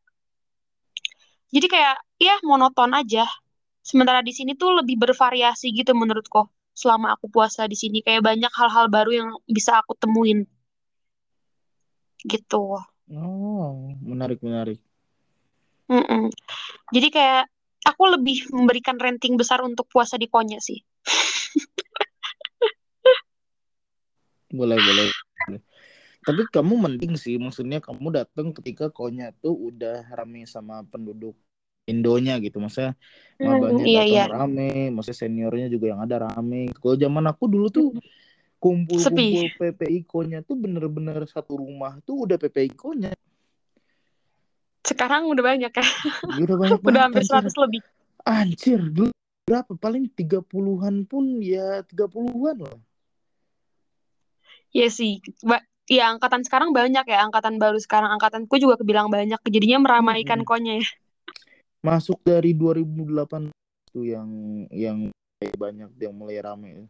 [1.51, 3.27] Jadi kayak ya monoton aja.
[3.81, 8.51] Sementara di sini tuh lebih bervariasi gitu menurutku selama aku puasa di sini kayak banyak
[8.51, 10.47] hal-hal baru yang bisa aku temuin
[12.25, 12.79] gitu
[13.11, 14.79] Oh, menarik menarik.
[15.91, 16.31] Mm-mm.
[16.95, 17.43] jadi kayak
[17.83, 20.79] aku lebih memberikan rating besar untuk puasa di Konya sih
[24.51, 25.07] Boleh boleh.
[25.47, 25.61] boleh.
[26.21, 31.33] Tapi kamu mending sih, maksudnya kamu datang ketika konya tuh udah rame sama penduduk
[31.91, 32.95] Indonya gitu, maksudnya
[33.41, 36.69] Hmm, mabanya iya iya rame, maksudnya seniornya juga yang ada rame.
[36.77, 38.05] Kalau zaman aku dulu tuh sepi
[38.61, 43.11] kumpul-kumpul PPI konya tuh bener-bener satu rumah tuh udah PPI konya.
[44.85, 45.85] sekarang udah banyak ya
[46.37, 47.41] Ya udah banyak udah hampir anjir.
[47.49, 47.81] 100 lebih
[48.21, 49.09] Anjir, dulu
[49.49, 49.73] berapa?
[49.73, 52.77] Paling 30-an pun ya 30-an lah.
[54.71, 59.41] Iya sih Ba- ya angkatan sekarang banyak ya angkatan baru sekarang angkatanku juga kebilang banyak
[59.49, 60.47] jadinya meramaikan Hmm.
[60.47, 60.87] Konya ya
[61.81, 63.49] Masuk dari 2008
[63.91, 64.29] tuh yang
[64.69, 64.97] yang
[65.41, 66.85] kayak banyak yang mulai rame.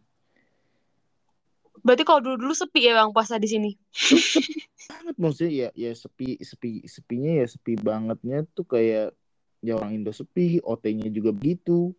[1.82, 3.71] berarti kalau dulu-dulu sepi ya bang puasa di sini
[4.91, 9.15] banget maksudnya ya ya sepi sepi sepinya ya sepi bangetnya tuh kayak
[9.63, 11.95] ya orang Indo sepi, OT-nya juga begitu.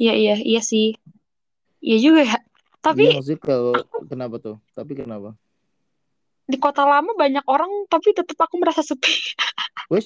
[0.00, 0.96] iya iya iya sih
[1.84, 2.38] iya juga ya
[2.80, 3.74] tapi Iya maksudnya kalau
[4.08, 4.56] kenapa tuh?
[4.72, 5.32] Tapi kenapa?
[6.44, 9.12] di kota lama banyak orang tapi tetap aku merasa sepi
[9.88, 10.04] Wes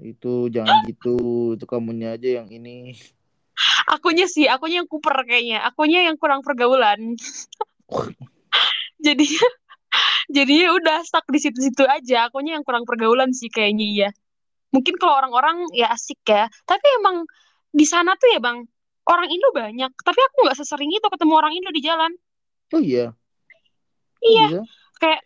[0.00, 1.16] itu jangan gitu,
[1.56, 2.96] itu kamunya aja yang ini.
[3.88, 5.64] akunya sih akunya yang kuper kayaknya.
[5.64, 7.16] Akunya yang kurang pergaulan.
[9.04, 9.46] Jadinya
[10.36, 12.28] jadinya udah stuck di situ-situ aja.
[12.28, 14.08] Akunya yang kurang pergaulan sih kayaknya iya.
[14.74, 16.50] Mungkin kalau orang-orang ya asik ya.
[16.68, 17.24] Tapi emang
[17.72, 18.60] di sana tuh ya bang
[19.08, 19.92] orang Indo banyak.
[20.04, 22.12] Tapi aku nggak sesering itu ketemu orang Indo di jalan.
[22.74, 23.14] Oh iya,
[24.26, 24.46] iya.
[24.50, 24.62] Bisa?
[24.98, 25.20] kayak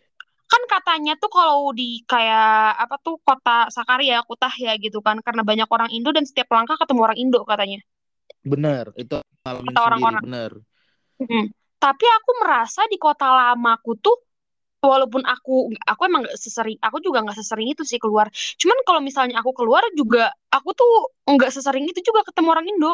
[0.51, 5.47] kan katanya tuh kalau di kayak apa tuh kota Sakarya Kutah ya gitu kan karena
[5.47, 7.79] banyak orang Indo dan setiap langkah ketemu orang Indo katanya
[8.41, 10.51] Benar, itu kata sendiri, orang-orang benar.
[11.21, 11.53] Mm.
[11.77, 14.17] Tapi aku merasa di kota lamaku tuh
[14.81, 18.29] walaupun aku aku emang nggak sesering aku juga nggak sesering itu sih keluar.
[18.57, 20.91] Cuman kalau misalnya aku keluar juga aku tuh
[21.29, 22.93] nggak sesering itu juga ketemu orang Indo.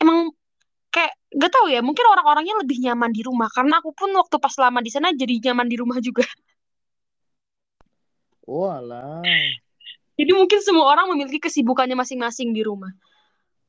[0.00, 0.32] Emang
[0.94, 4.54] kayak gak tahu ya mungkin orang-orangnya lebih nyaman di rumah karena aku pun waktu pas
[4.62, 6.22] lama di sana jadi nyaman di rumah juga.
[8.44, 9.24] Oh alah.
[10.20, 12.92] Jadi mungkin semua orang memiliki kesibukannya masing-masing di rumah.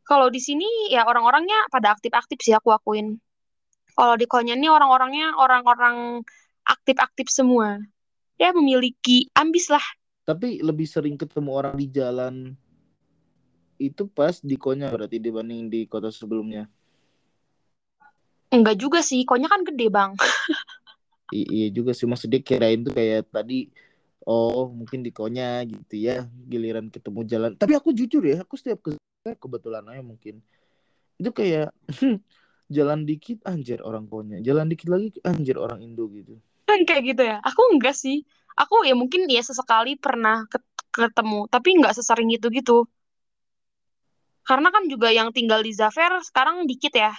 [0.04, 3.16] Kalau di sini ya orang-orangnya pada aktif-aktif sih aku akuin.
[3.96, 6.20] Kalau di Konya ini orang-orangnya orang-orang
[6.68, 7.80] aktif-aktif semua.
[8.36, 9.82] Ya memiliki ambis lah.
[10.28, 12.52] Tapi lebih sering ketemu orang di jalan
[13.80, 16.68] itu pas di Konya berarti dibanding di kota sebelumnya.
[18.54, 20.12] Enggak juga sih, Konya kan gede bang.
[21.34, 23.74] I- iya juga sih maksudnya kirain tuh kayak tadi
[24.26, 27.52] oh mungkin di Konya gitu ya giliran ketemu jalan.
[27.58, 28.94] Tapi aku jujur ya aku setiap ke
[29.42, 30.38] kebetulan aja mungkin
[31.18, 31.74] itu kayak
[32.76, 36.38] jalan dikit anjir orang Konya, jalan dikit lagi anjir orang Indo gitu.
[36.70, 37.38] Kan kayak gitu ya.
[37.42, 38.26] Aku enggak sih.
[38.56, 42.88] Aku ya mungkin ya sesekali pernah ket- ketemu, tapi enggak sesering itu gitu.
[44.46, 47.12] Karena kan juga yang tinggal di Zafer sekarang dikit ya.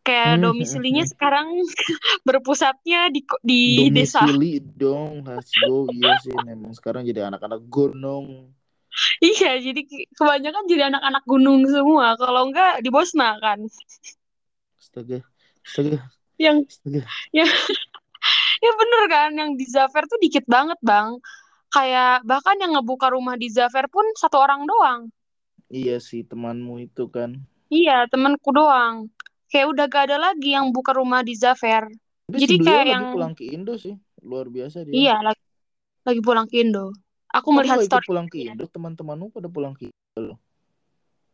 [0.00, 1.48] Kayak Hmm, domisilinya sekarang
[2.28, 3.60] berpusatnya di di
[3.92, 4.24] desa.
[4.26, 8.26] Domisili dong, Hasgo iya sih memang sekarang jadi anak-anak gunung.
[9.24, 12.06] Iya, jadi ke- kebanyakan jadi anak-anak gunung semua.
[12.20, 13.58] Kalau enggak di Bosna kan.
[14.80, 15.18] Astaga,
[15.64, 15.98] astaga,
[16.40, 17.02] Yang astaga.
[17.32, 17.44] ya
[18.64, 21.18] ya bener kan yang di Zafer tuh dikit banget, Bang.
[21.74, 25.00] Kayak bahkan yang ngebuka rumah di Zafer pun satu orang doang.
[25.78, 27.30] Iya sih temanmu itu kan.
[27.76, 28.96] Iya, temanku doang.
[29.50, 31.90] Kayak udah gak ada lagi yang buka rumah di Zafer.
[32.30, 34.94] Tapi Jadi si kayak lagi yang pulang ke Indo sih, luar biasa dia.
[34.94, 35.42] iya lagi
[36.06, 36.94] lagi pulang ke Indo.
[37.34, 40.38] Aku Kamu melihat story pulang ke Indo, teman-temanmu pada pulang ke Indo.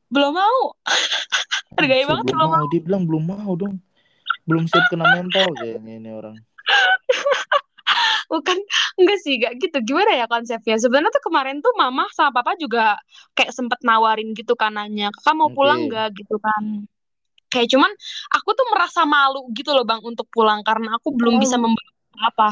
[0.09, 0.61] belum mau.
[1.76, 2.53] Hargai banget belum mau.
[2.57, 2.64] mau.
[2.72, 3.76] Dia bilang belum mau dong.
[4.49, 6.36] Belum siap kena mental kayaknya ini orang.
[8.32, 8.59] Bukan
[8.97, 9.78] enggak sih, gak gitu.
[9.84, 10.80] Gimana ya konsepnya?
[10.80, 12.97] Sebenarnya tuh kemarin tuh mama sama papa juga
[13.36, 15.93] kayak sempet nawarin gitu kan nanya, "Kakak mau pulang Oke.
[15.93, 16.88] nggak?" gitu kan.
[17.57, 17.88] Kayak cuman
[18.36, 21.72] aku tuh merasa malu gitu loh Bang untuk pulang karena aku belum bisa Malu.
[21.72, 21.92] membawa
[22.28, 22.50] apa.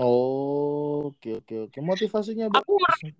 [0.00, 1.78] Oh, oke oke oke.
[1.84, 3.12] Motivasinya Aku mer- bagus.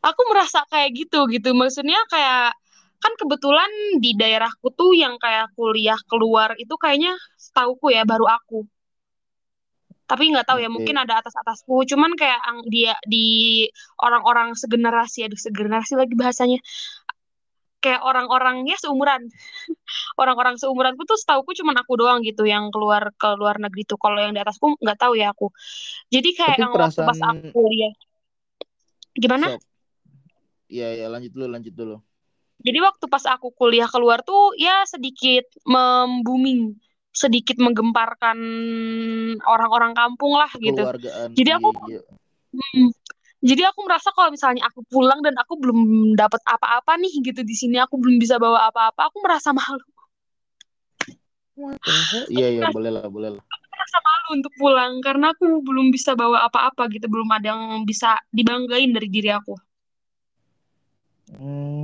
[0.00, 2.56] aku merasa kayak gitu gitu maksudnya kayak
[3.00, 8.68] kan kebetulan di daerahku tuh yang kayak kuliah keluar itu kayaknya setauku ya baru aku
[10.10, 10.74] tapi nggak tahu ya Oke.
[10.74, 13.62] mungkin ada atas atasku cuman kayak dia di
[14.02, 16.58] orang-orang segenerasi aduh segenerasi lagi bahasanya
[17.80, 19.26] kayak orang-orang ya seumuran
[20.20, 24.20] orang-orang seumuranku tuh setauku cuman aku doang gitu yang keluar ke luar negeri tuh kalau
[24.20, 25.48] yang di atasku nggak tahu ya aku
[26.12, 27.92] jadi kayak Tapi yang waktu pas perasaan aku kuliah
[29.16, 29.58] gimana.
[30.70, 31.96] Iya ya lanjut dulu lanjut dulu.
[32.60, 36.76] Jadi waktu pas aku kuliah keluar tuh ya sedikit membuming,
[37.10, 38.38] sedikit menggemparkan
[39.48, 40.84] orang-orang kampung lah gitu.
[41.32, 42.00] Jadi aku Iya, iya.
[42.52, 42.88] mm,
[43.40, 47.56] jadi aku merasa kalau misalnya aku pulang dan aku belum dapat apa-apa nih gitu di
[47.56, 49.80] sini, aku belum bisa bawa apa-apa, aku merasa malu.
[51.60, 52.24] Hell?
[52.32, 53.42] Iya iya boleh lah boleh lah.
[53.44, 58.16] Merasa malu untuk pulang karena aku belum bisa bawa apa-apa gitu, belum ada yang bisa
[58.32, 59.56] dibanggain dari diri aku.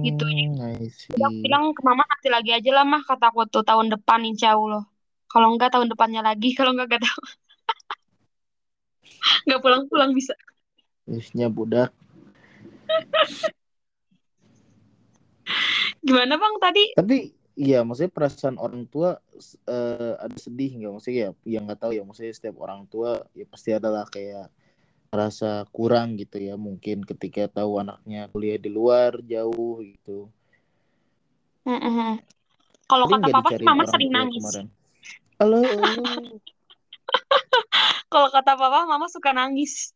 [0.04, 0.24] Gitu.
[0.26, 3.64] Hmm, I Jadi aku bilang ke mama nanti lagi aja lah mah kata aku tuh
[3.64, 4.84] tahun depan insya Allah.
[5.30, 7.22] Kalau enggak tahun depannya lagi, kalau enggak gak tahu.
[9.46, 10.34] Nggak pulang-pulang bisa.
[11.07, 11.94] Isnya budak.
[16.02, 16.84] Gimana bang tadi?
[16.98, 19.16] Tapi iya maksudnya perasaan orang tua
[19.66, 23.48] eh, ada sedih nggak maksudnya ya yang nggak tahu ya maksudnya setiap orang tua ya
[23.48, 24.52] pasti adalah kayak
[25.09, 30.28] rasa kurang gitu ya mungkin ketika tahu anaknya kuliah di luar jauh gitu.
[32.86, 34.38] Kalau kata papa sih mama sering nangis.
[34.38, 34.66] kemarin?
[35.42, 35.59] Halo.
[38.12, 39.90] Kalau kata papa mama suka nangis.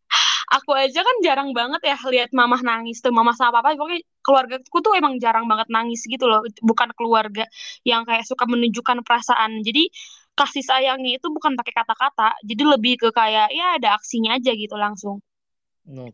[0.50, 4.78] Aku aja kan jarang banget ya lihat mama nangis tuh mama sama papa pokoknya keluargaku
[4.82, 7.46] tuh emang jarang banget nangis gitu loh bukan keluarga
[7.86, 9.86] yang kayak suka menunjukkan perasaan jadi
[10.34, 14.74] kasih sayangnya itu bukan pakai kata-kata jadi lebih ke kayak ya ada aksinya aja gitu
[14.74, 15.22] langsung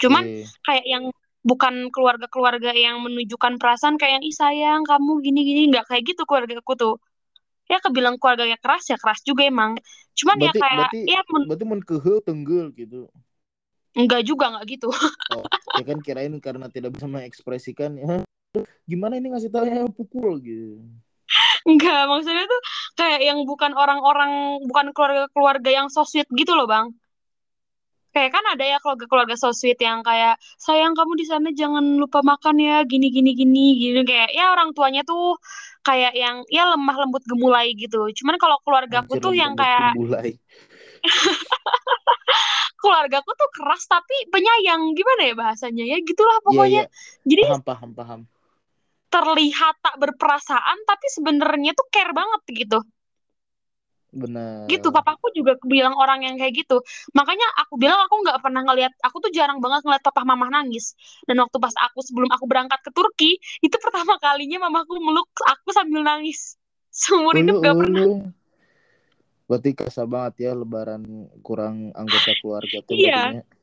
[0.03, 0.45] cuman Oke.
[0.67, 1.05] kayak yang
[1.47, 6.59] bukan keluarga-keluarga yang menunjukkan perasaan kayak yang ih sayang kamu gini-gini nggak kayak gitu keluarga
[6.61, 6.95] aku tuh
[7.73, 9.79] ya kebilang keluarganya keras ya keras juga emang
[10.19, 11.65] cuman ya Berarti kayak berarti ya men- berarti
[12.27, 13.09] tenggel gitu.
[13.97, 14.89] Enggak juga nggak gitu
[15.35, 15.43] Oh,
[15.81, 18.23] ya kan kirain karena tidak bisa mengekspresikan ya.
[18.87, 20.81] Gimana ini ngasih tahu pukul gitu.
[21.67, 22.63] enggak maksudnya tuh
[22.95, 26.95] kayak yang bukan orang-orang bukan keluarga-keluarga yang so sweet gitu loh bang
[28.17, 32.25] kayak kan ada ya keluarga-keluarga so sweet yang kayak sayang kamu di sana jangan lupa
[32.25, 35.37] makan ya gini gini gini gini kayak ya orang tuanya tuh
[35.85, 40.33] kayak yang ya lemah lembut gemulai gitu cuman kalau keluargaku Anjir tuh yang kayak mulai.
[42.81, 45.85] keluargaku tuh keras tapi penyayang gimana ya bahasanya?
[45.87, 46.83] Ya gitulah Iya pokoknya.
[46.87, 46.93] iya.
[47.27, 48.21] Jadi paham paham paham.
[49.07, 52.79] terlihat tak berperasaan tapi sebenarnya tuh care banget gitu.
[54.17, 54.65] Benar.
[54.73, 56.81] gitu papaku juga bilang orang yang kayak gitu.
[57.13, 60.97] Makanya aku bilang aku nggak pernah ngelihat aku tuh jarang banget ngeliat papa mama nangis.
[61.29, 65.69] Dan waktu pas aku sebelum aku berangkat ke Turki itu pertama kalinya mamaku meluk aku
[65.77, 66.57] sambil nangis.
[66.89, 68.33] Seumur hidup gak pernah.
[69.47, 73.31] Berarti kerasa banget ya lebaran kurang anggota keluarga tuh iya.
[73.31, 73.55] berarti.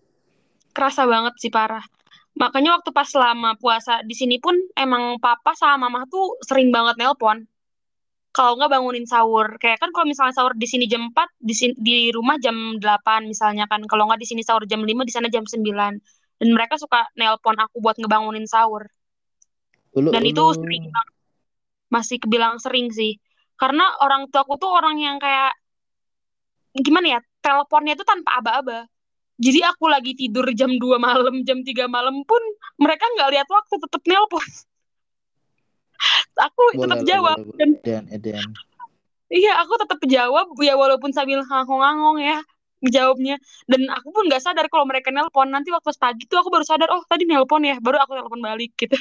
[0.73, 1.85] kerasa banget sih parah.
[2.33, 6.97] Makanya waktu pas selama puasa di sini pun emang papa sama mama tuh sering banget
[6.97, 7.45] nelpon.
[8.33, 9.61] Kalau nggak bangunin sahur.
[9.61, 13.29] Kayak kan kalau misalnya sahur di sini jam 4 di sini, di rumah jam 8
[13.29, 13.85] misalnya kan.
[13.85, 15.61] Kalau nggak di sini sahur jam 5 di sana jam 9
[16.41, 18.89] dan mereka suka nelpon aku buat ngebangunin sahur.
[19.93, 21.15] Ulu dan itu sering banget.
[21.93, 23.21] Masih kebilang sering sih.
[23.53, 25.53] Karena orang tuaku tuh orang yang kayak
[26.81, 28.89] gimana ya teleponnya tuh tanpa aba-aba
[29.37, 32.41] jadi aku lagi tidur jam 2 malam jam 3 malam pun
[32.81, 34.47] mereka nggak lihat waktu tetap nelpon
[36.47, 38.43] aku tetap jawab dan.
[39.33, 42.37] Iya, aku tetap jawab ya walaupun sambil ngangong-ngangong ya
[42.85, 43.41] jawabnya.
[43.65, 45.49] Dan aku pun nggak sadar kalau mereka nelpon.
[45.49, 48.77] Nanti waktu pagi tuh aku baru sadar, oh tadi nelpon ya, baru aku telepon balik
[48.77, 48.93] gitu.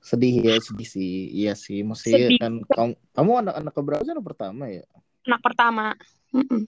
[0.00, 1.30] Sedih ya sedih sih.
[1.30, 1.84] Iya sih.
[1.84, 2.40] Sedih.
[2.40, 4.84] kan kamu kamu anak-anak keberapa sih anak pertama ya?
[5.26, 5.94] Anak pertama.
[6.34, 6.66] Mm-mm.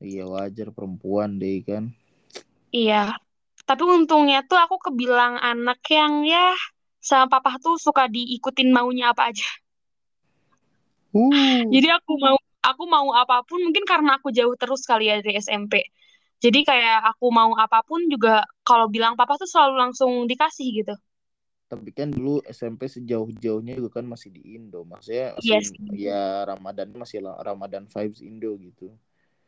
[0.00, 1.92] Iya wajar perempuan deh kan.
[2.72, 3.16] Iya.
[3.68, 6.56] Tapi untungnya tuh aku kebilang anak yang ya
[7.00, 9.48] sama papa tuh suka diikutin maunya apa aja.
[11.14, 11.66] Uh.
[11.68, 15.40] Jadi aku mau aku mau apa pun mungkin karena aku jauh terus kali ya dari
[15.40, 15.84] SMP.
[16.40, 20.94] Jadi kayak aku mau apa pun juga kalau bilang papa tuh selalu langsung dikasih gitu.
[21.70, 24.82] Tapi kan dulu SMP sejauh-jauhnya juga kan masih di Indo.
[24.82, 26.10] Maksudnya Iya masih sih.
[26.10, 28.90] ya Ramadan masih Ramadan vibes Indo gitu.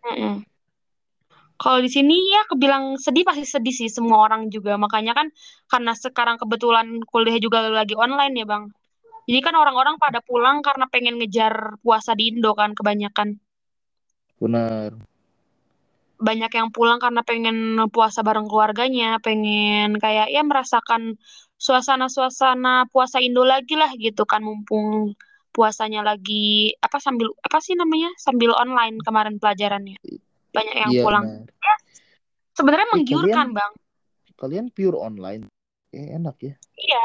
[0.06, 0.46] Mm-mm.
[1.58, 4.78] Kalau di sini ya kebilang sedih pasti sedih sih semua orang juga.
[4.78, 5.34] Makanya kan
[5.66, 8.70] karena sekarang kebetulan kuliah juga lagi online ya Bang.
[9.26, 13.38] Jadi kan orang-orang pada pulang karena pengen ngejar puasa di Indo kan kebanyakan.
[14.38, 14.94] Benar.
[16.22, 21.18] Banyak yang pulang karena pengen puasa bareng keluarganya, pengen kayak ya merasakan
[21.58, 25.14] suasana-suasana puasa Indo lagi lah gitu kan mumpung
[25.52, 29.98] puasanya lagi apa sambil apa sih namanya sambil online kemarin pelajarannya.
[30.54, 31.24] Banyak yang Iya, pulang.
[31.46, 31.74] ya,
[32.56, 33.72] sebenarnya Eh, menggiurkan kalian bang.
[34.38, 35.46] kalian pure online.
[35.92, 36.54] Eh, enak ya.
[36.78, 37.04] iya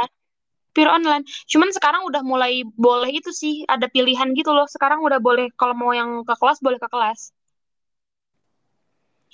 [0.74, 1.26] pure online.
[1.50, 4.66] Cuman sekarang udah mulai boleh itu sih ada pilihan gitu loh.
[4.70, 7.34] Sekarang udah boleh kalau mau yang ke kelas boleh ke kelas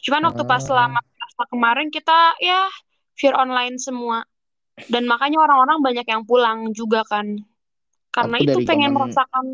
[0.04, 2.68] cuman waktu pas Ah, selama puasa kemarin kita ya
[3.18, 4.24] pure online semua.
[4.90, 7.40] Dan makanya orang-orang banyak yang pulang juga kan.
[8.14, 9.46] Karena aku itu pengen zaman merasakan.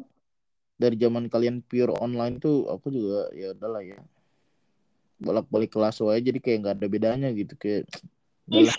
[0.82, 4.00] dari zaman kalian pure online tuh aku juga ya udahlah ya.
[5.20, 7.84] Bolak-balik kelas wae jadi kayak nggak ada bedanya gitu kayak
[8.48, 8.78] udahlah.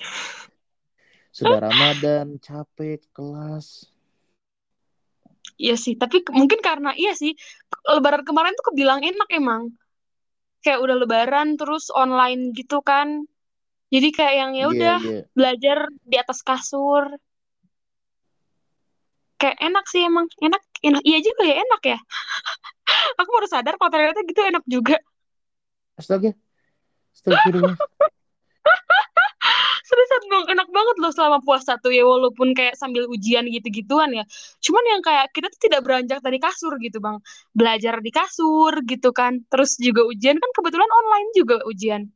[1.36, 3.66] Sudah Ramadan capek ke kelas.
[5.60, 7.36] Iya sih, tapi mungkin karena iya sih,
[7.84, 9.62] lebaran kemarin tuh kebilang enak emang.
[10.60, 13.24] Kayak udah lebaran terus online gitu kan.
[13.90, 17.10] Jadi kayak yang ya iya udah iya belajar di atas kasur.
[19.40, 21.00] Kayak enak sih emang, enak, enak.
[21.00, 21.98] Iya juga ya enak ya.
[23.24, 24.96] Aku baru sadar kalau ternyata gitu enak juga.
[26.00, 26.32] astaga
[27.12, 27.76] astagfirullah
[29.90, 34.22] Seriusan bang, enak banget loh selama puasa tuh ya walaupun kayak sambil ujian gitu-gituan ya.
[34.62, 37.18] Cuman yang kayak kita tuh tidak beranjak dari kasur gitu bang.
[37.50, 39.42] Belajar di kasur gitu kan.
[39.50, 42.06] Terus juga ujian kan kebetulan online juga ujian.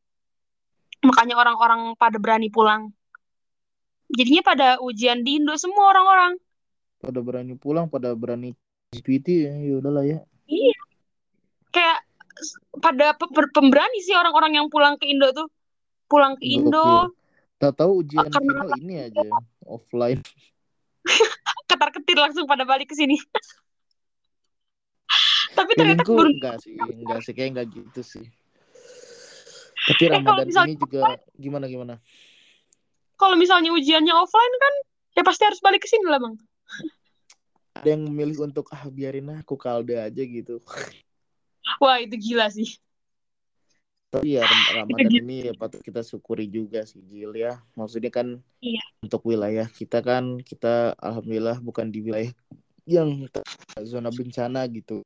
[1.03, 2.95] Makanya orang-orang pada berani pulang.
[4.15, 6.39] Jadinya pada ujian di Indo semua orang-orang.
[7.05, 8.57] pada berani pulang pada berani
[8.89, 10.79] GPT ya ya udahlah ya Iya.
[11.69, 11.99] Kayak
[12.81, 15.51] pada pe- pe- pemberani sih orang-orang yang pulang ke Indo tuh.
[16.09, 17.11] Pulang ke Indo,
[17.59, 19.29] tak tahu ujian karena final ini aja
[19.65, 20.21] offline
[21.71, 23.17] ketar-ketir langsung pada balik ke sini.
[25.59, 28.27] Tapi ternyata keburu enggak sih enggak sih kayak enggak gitu sih
[29.85, 31.01] tapi Eh Ramadan misalnya ini juga
[31.37, 31.95] gimana gimana
[33.21, 34.75] kalau misalnya ujiannya offline kan
[35.15, 36.35] ya pasti harus balik ke sini lah bang.
[37.79, 40.59] ada yang memilih untuk ah biarin aku kalde aja gitu
[41.81, 42.77] Wah itu gila sih.
[44.15, 44.43] Tapi ya
[44.79, 45.21] Ramadan gila.
[45.27, 48.81] ini ya patut kita syukuri juga sih Jil ya maksudnya kan Iya.
[49.03, 52.33] untuk wilayah kita kan kita alhamdulillah bukan di wilayah
[52.87, 53.27] yang
[53.83, 55.03] zona bencana gitu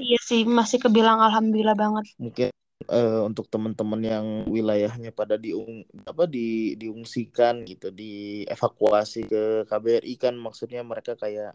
[0.00, 2.08] Iya sih masih kebilang alhamdulillah banget.
[2.16, 2.48] mungkin
[2.88, 10.34] eh, untuk teman-teman yang wilayahnya pada diung apa di diungsikan gitu dievakuasi ke KBRI kan
[10.40, 11.52] maksudnya mereka kayak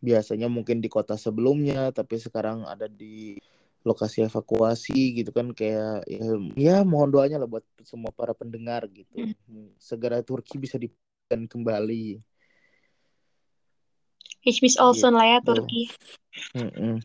[0.00, 3.36] biasanya mungkin di kota sebelumnya tapi sekarang ada di
[3.86, 6.24] lokasi evakuasi gitu kan kayak ya,
[6.58, 9.72] ya mohon doanya lah buat semua para pendengar gitu Hmm.
[9.80, 12.20] segera Turki bisa dipulihkan kembali
[14.46, 15.82] Which means also lah ya gitu Turki.
[16.54, 17.00] Mm-mm.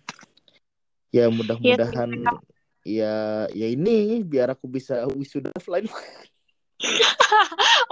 [1.14, 3.00] ya mudah-mudahan Turki.
[3.00, 5.88] ya ya ini biar aku bisa wisuda offline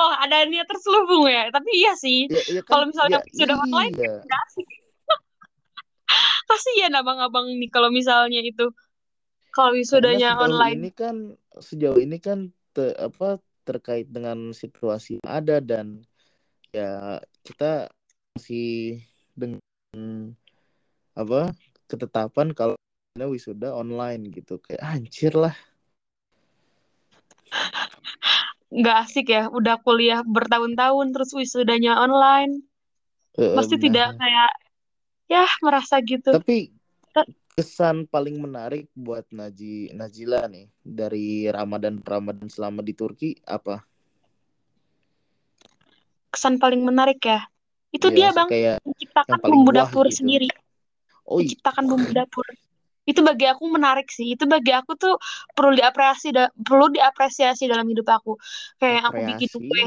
[0.02, 1.48] Oh ada niat terselubung ya.
[1.54, 2.28] Tapi iya sih.
[2.28, 4.68] ya, ya Kalau kan misalnya ya sudah online iya nggak asik.
[6.52, 8.68] Kasihan abang-abang nih kalau misalnya itu
[9.56, 10.84] kalau wisudanya online.
[10.84, 11.16] ini kan
[11.56, 16.04] sejauh ini kan te- apa terkait dengan situasi yang ada dan
[16.76, 17.88] ya kita
[18.36, 19.00] masih
[19.32, 19.64] dengan
[21.16, 21.52] apa
[21.88, 22.76] ketetapan kalau
[23.16, 24.60] wisuda online gitu.
[24.60, 25.56] Kayak anjir lah.
[28.72, 32.64] Nggak asik ya udah kuliah bertahun-tahun terus wisudanya online.
[33.36, 34.52] Pasti tidak kayak
[35.32, 36.36] ya merasa gitu.
[36.36, 36.76] Tapi
[37.56, 43.84] kesan paling menarik buat Naji Najila nih dari Ramadan Ramadan selama di Turki apa?
[46.32, 47.44] Kesan paling menarik ya?
[47.92, 48.50] Itu Iya, dia bang.
[48.88, 50.24] menciptakan bumbu dapur gitu.
[50.24, 50.48] sendiri.
[51.28, 52.46] Oh iya menciptakan bumbu dapur.
[53.04, 54.36] Itu bagi aku menarik sih.
[54.36, 55.20] Itu bagi aku tuh
[55.52, 58.40] perlu diapresiasi da- perlu diapresiasi dalam hidup aku.
[58.80, 59.84] Kayak aku bikin kue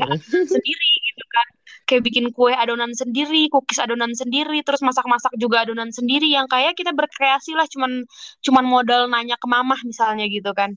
[0.53, 1.49] sendiri gitu kan
[1.85, 6.77] kayak bikin kue adonan sendiri cookies adonan sendiri terus masak-masak juga adonan sendiri yang kayak
[6.77, 8.05] kita berkreasi lah cuman
[8.41, 10.77] cuman modal nanya ke mamah misalnya gitu kan.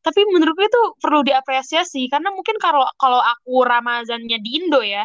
[0.00, 5.04] Tapi menurutku itu perlu diapresiasi karena mungkin kalau kalau aku Ramazannya di Indo ya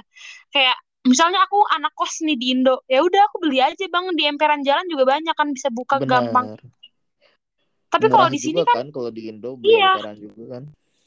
[0.56, 4.24] kayak misalnya aku anak kos nih di Indo ya udah aku beli aja bang di
[4.24, 6.56] emperan jalan juga banyak kan bisa buka gampang.
[6.56, 6.76] Benar
[7.96, 9.96] tapi kalau di sini kan kan kalau di Indo beli iya.
[9.96, 10.64] emperan juga kan.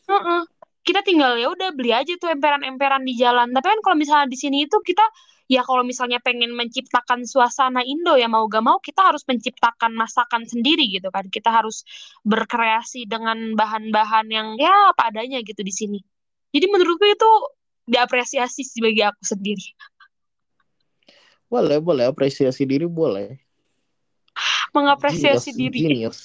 [0.09, 0.43] Heeh.
[0.89, 3.53] Kita tinggal ya udah beli aja tuh emperan-emperan di jalan.
[3.53, 5.05] Tapi kan kalau misalnya di sini itu kita
[5.53, 10.49] ya kalau misalnya pengen menciptakan suasana Indo ya mau gak mau kita harus menciptakan masakan
[10.49, 11.29] sendiri gitu kan.
[11.29, 11.85] Kita harus
[12.25, 16.01] berkreasi dengan bahan-bahan yang ya apa adanya gitu di sini.
[16.57, 17.31] Jadi menurutku itu
[17.85, 19.69] diapresiasi sih bagi aku sendiri.
[21.53, 22.09] Boleh boleh.
[22.09, 23.37] Apresiasi diri boleh.
[24.73, 25.79] Mengapresiasi genius diri.
[25.85, 26.19] genius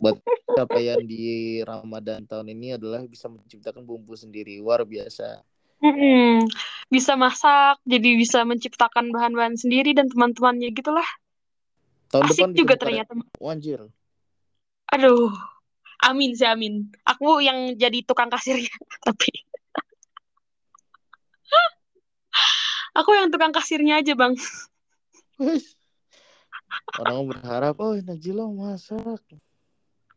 [0.00, 0.16] buat
[0.54, 5.42] capaian di Ramadan tahun ini adalah bisa menciptakan bumbu sendiri luar biasa
[5.84, 6.48] Mm-mm.
[6.88, 11.04] Bisa masak, jadi bisa menciptakan bahan-bahan sendiri dan teman-temannya gitulah.
[12.08, 13.12] tahun Asik depan juga buka ternyata.
[13.36, 13.80] wanjir
[14.96, 15.28] Aduh,
[16.08, 16.88] amin sih amin.
[17.04, 18.72] Aku yang jadi tukang kasirnya,
[19.06, 19.44] tapi
[22.96, 24.32] aku yang tukang kasirnya aja bang.
[27.00, 29.22] Orang berharap oh Najila masak.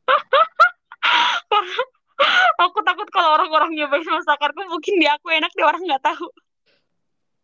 [2.58, 6.26] Aku takut kalau orang-orang nyobain masakanku mungkin di aku enak di orang nggak tahu.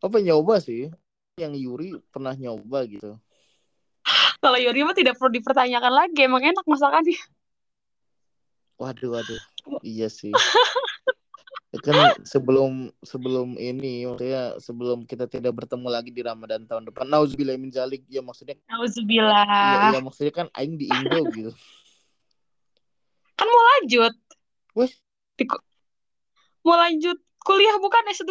[0.04, 0.92] apa nyoba sih.
[1.38, 3.18] Yang Yuri pernah nyoba gitu.
[4.44, 7.16] Kalau Yori mah tidak perlu dipertanyakan lagi, emang enak masakannya.
[8.82, 9.40] waduh waduh.
[9.80, 10.34] Iya sih
[11.82, 17.10] kan sebelum sebelum ini maksudnya sebelum kita tidak bertemu lagi di Ramadan tahun depan.
[17.10, 18.06] Nauzubillah min zalik.
[18.06, 19.90] Ya maksudnya ya, Nauzubillah.
[19.90, 21.50] ya maksudnya kan aing di Indo gitu.
[23.34, 24.14] Kan mau lanjut,
[24.78, 25.02] wes.
[26.62, 28.30] Mau lanjut kuliah bukan S2.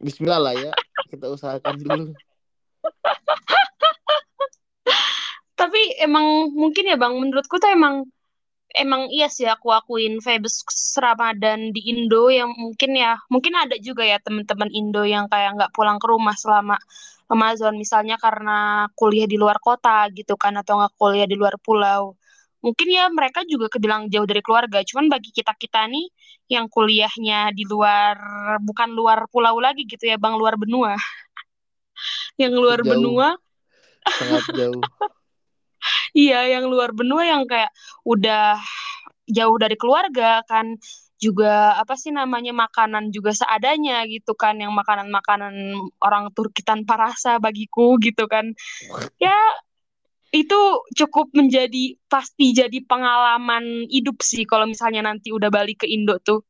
[0.00, 0.72] Bismillah lah ya.
[1.12, 2.16] Kita usahakan dulu.
[5.60, 8.08] Tapi emang mungkin ya bang, menurutku tuh emang
[8.74, 10.66] emang iya sih aku akuin vibes
[10.98, 15.72] Ramadan di Indo yang mungkin ya mungkin ada juga ya teman-teman Indo yang kayak nggak
[15.72, 16.76] pulang ke rumah selama
[17.30, 17.74] Ramadan.
[17.78, 22.18] Misalnya karena kuliah di luar kota gitu kan atau nggak kuliah di luar pulau.
[22.64, 24.80] Mungkin ya mereka juga kebilang jauh dari keluarga.
[24.82, 26.06] Cuman bagi kita kita nih
[26.50, 28.16] yang kuliahnya di luar
[28.60, 30.98] bukan luar pulau lagi gitu ya bang luar benua.
[32.42, 32.90] Yang luar Jauh.
[32.90, 33.28] benua.
[34.04, 34.82] Sangat jauh
[36.14, 37.74] Iya, yang luar benua yang kayak
[38.06, 38.58] udah
[39.26, 40.78] jauh dari keluarga kan
[41.18, 45.54] juga apa sih namanya makanan juga seadanya gitu kan yang makanan-makanan
[46.04, 48.52] orang Turki tanpa rasa bagiku gitu kan.
[49.18, 49.34] Ya
[50.34, 50.60] itu
[50.98, 56.42] cukup menjadi pasti jadi pengalaman hidup sih kalau misalnya nanti udah balik ke Indo tuh.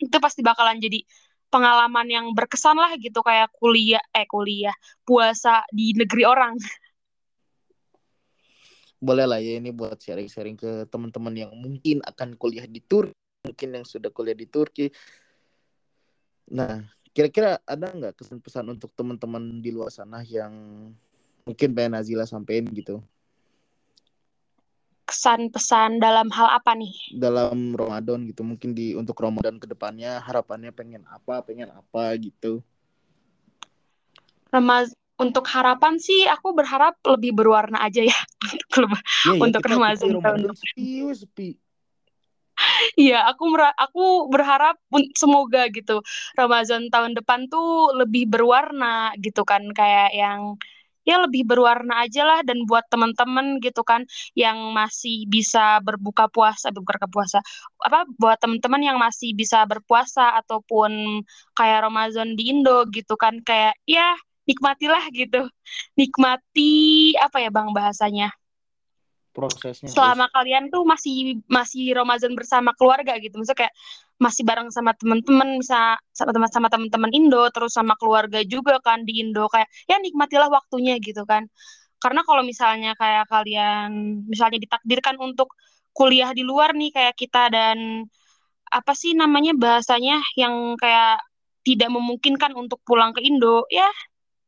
[0.00, 1.00] Itu pasti bakalan jadi
[1.52, 4.74] pengalaman yang berkesan lah gitu kayak kuliah eh kuliah
[5.04, 6.56] puasa di negeri orang.
[9.02, 13.68] boleh lah ya ini buat sharing-sharing ke teman-teman yang mungkin akan kuliah di Turki mungkin
[13.74, 14.86] yang sudah kuliah di Turki.
[16.54, 20.54] Nah kira-kira ada nggak kesan-pesan untuk teman-teman di luar sana yang
[21.42, 23.02] mungkin pengen Nazila sampein gitu?
[25.02, 26.94] Kesan pesan dalam hal apa nih?
[27.12, 32.64] dalam Ramadan gitu mungkin di untuk Ramadan ke depannya harapannya pengen apa pengen apa gitu.
[34.48, 38.18] Ramaz untuk harapan sih aku berharap lebih berwarna aja ya.
[38.52, 41.48] Untuk leba- ya, ya, Untuk kita, Ramadan kita tahun sepi sepi
[42.94, 44.76] Iya, aku aku berharap
[45.16, 46.04] semoga gitu
[46.36, 50.60] Ramadan tahun depan tuh lebih berwarna gitu kan kayak yang
[51.02, 54.06] ya lebih berwarna aja lah dan buat teman-teman gitu kan
[54.38, 57.42] yang masih bisa berbuka puasa berbuka puasa
[57.82, 61.24] apa buat teman-teman yang masih bisa berpuasa ataupun
[61.58, 64.14] kayak Ramadan di Indo gitu kan kayak ya
[64.48, 65.46] nikmatilah gitu.
[65.94, 66.72] Nikmati
[67.18, 68.30] apa ya Bang bahasanya?
[69.32, 73.40] Prosesnya selama kalian tuh masih masih Ramadan bersama keluarga gitu.
[73.40, 73.74] Misalnya kayak
[74.20, 79.08] masih bareng sama teman-teman bisa sama teman sama teman-teman Indo terus sama keluarga juga kan
[79.08, 79.48] di Indo.
[79.48, 81.48] Kayak ya nikmatilah waktunya gitu kan.
[81.96, 85.56] Karena kalau misalnya kayak kalian misalnya ditakdirkan untuk
[85.96, 88.04] kuliah di luar nih kayak kita dan
[88.72, 91.20] apa sih namanya bahasanya yang kayak
[91.62, 93.86] tidak memungkinkan untuk pulang ke Indo ya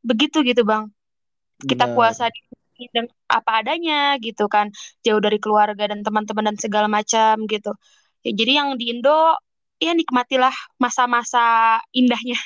[0.05, 0.87] begitu gitu bang.
[1.65, 1.95] Kita Benar.
[1.97, 2.39] puasa di
[2.91, 4.69] dan apa adanya gitu kan.
[5.01, 7.71] Jauh dari keluarga dan teman-teman dan segala macam gitu.
[8.21, 9.33] Ya, jadi yang di Indo
[9.79, 12.39] ya nikmatilah masa-masa indahnya.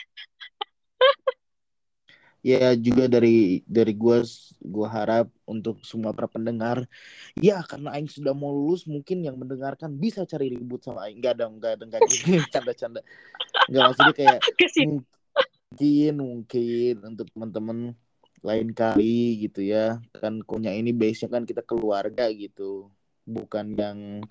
[2.40, 4.24] Ya juga dari dari gua
[4.64, 6.88] gua harap untuk semua para pendengar
[7.36, 11.20] ya karena aing sudah mau lulus mungkin yang mendengarkan bisa cari ribut sama aing.
[11.20, 12.40] Enggak dong enggak enggak gitu.
[12.54, 13.04] Canda-canda.
[13.68, 15.04] Enggak maksudnya kayak Ke sini.
[15.70, 17.94] Mungkin mungkin untuk teman-teman
[18.42, 20.02] lain kali gitu ya.
[20.18, 22.90] Kan punya ini base nya kan kita keluarga gitu.
[23.30, 24.26] Bukan yang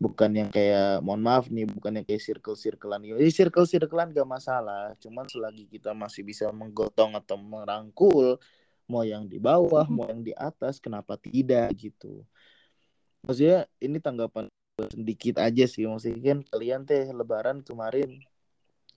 [0.00, 4.24] bukan yang kayak mohon maaf nih bukan yang kayak circle circlean ini circle circlean gak
[4.24, 4.96] masalah.
[4.96, 8.40] Cuman selagi kita masih bisa menggotong atau merangkul
[8.88, 9.92] mau yang di bawah Mhm.
[9.94, 12.24] mau yang di atas kenapa tidak gitu.
[13.28, 14.48] Maksudnya ini tanggapan
[14.88, 15.84] sedikit aja sih.
[15.84, 18.24] Maksudnya kan kalian teh lebaran kemarin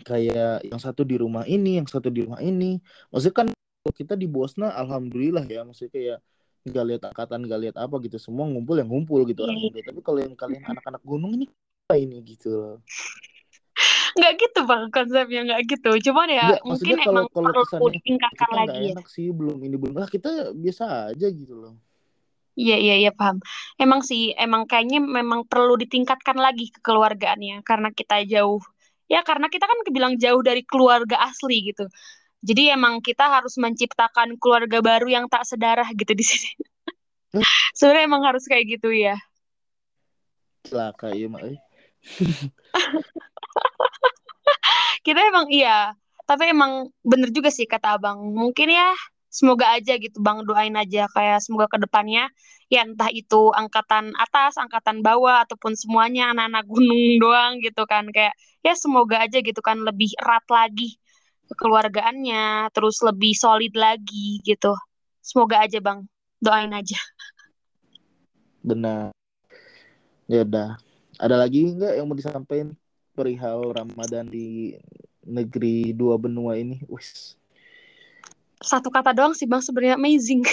[0.02, 2.82] kayak yang satu di rumah ini yang satu di rumah ini
[3.14, 6.18] maksudnya kan kalau kita di Bosna alhamdulillah ya maksudnya kayak
[6.64, 9.70] nggak lihat angkatan nggak lihat apa gitu semua ngumpul yang ngumpul gitu orang.
[9.70, 11.46] Indo tapi kalau yang kalian anak-anak gunung ini
[11.84, 12.76] apa ini gitu loh
[14.14, 18.50] nggak gitu bang konsepnya nggak gitu cuman ya Nggak, mungkin kalau emang kalau perlu ditingkatkan
[18.54, 21.76] lagi ya enak sih belum ini belum lah kita biasa aja gitu loh
[22.54, 23.41] Iya, iya, iya, paham.
[23.82, 28.62] Emang sih, emang kayaknya memang perlu ditingkatkan lagi kekeluargaannya karena kita jauh.
[29.14, 31.86] Ya, karena kita kan kebilang jauh dari keluarga asli gitu.
[32.41, 36.49] Jadi emang kita harus menciptakan keluarga baru yang tak sedarah gitu di sini.
[37.78, 39.16] Sebenarnya emang harus kayak gitu ya.
[40.66, 41.41] Celaka ya, Mak.
[41.45, 41.59] eh.
[45.05, 45.93] Kita emang iya,
[46.24, 48.18] tapi emang bener juga sih kata abang.
[48.34, 48.91] Mungkin ya
[49.34, 52.30] semoga aja gitu bang doain aja kayak semoga ke depannya
[52.70, 58.38] ya entah itu angkatan atas, angkatan bawah ataupun semuanya anak-anak gunung doang gitu kan kayak
[58.62, 61.02] ya semoga aja gitu kan lebih erat lagi
[61.54, 64.74] kekeluargaannya, terus lebih solid lagi gitu.
[65.24, 66.04] Semoga aja bang,
[66.40, 67.00] doain aja.
[68.64, 69.12] Benar.
[70.28, 70.80] Ya udah.
[71.22, 72.74] Ada lagi nggak yang mau disampaikan
[73.14, 74.74] perihal Ramadan di
[75.24, 76.82] negeri dua benua ini?
[76.90, 77.38] Wis.
[78.64, 80.41] Satu kata doang sih bang sebenarnya amazing.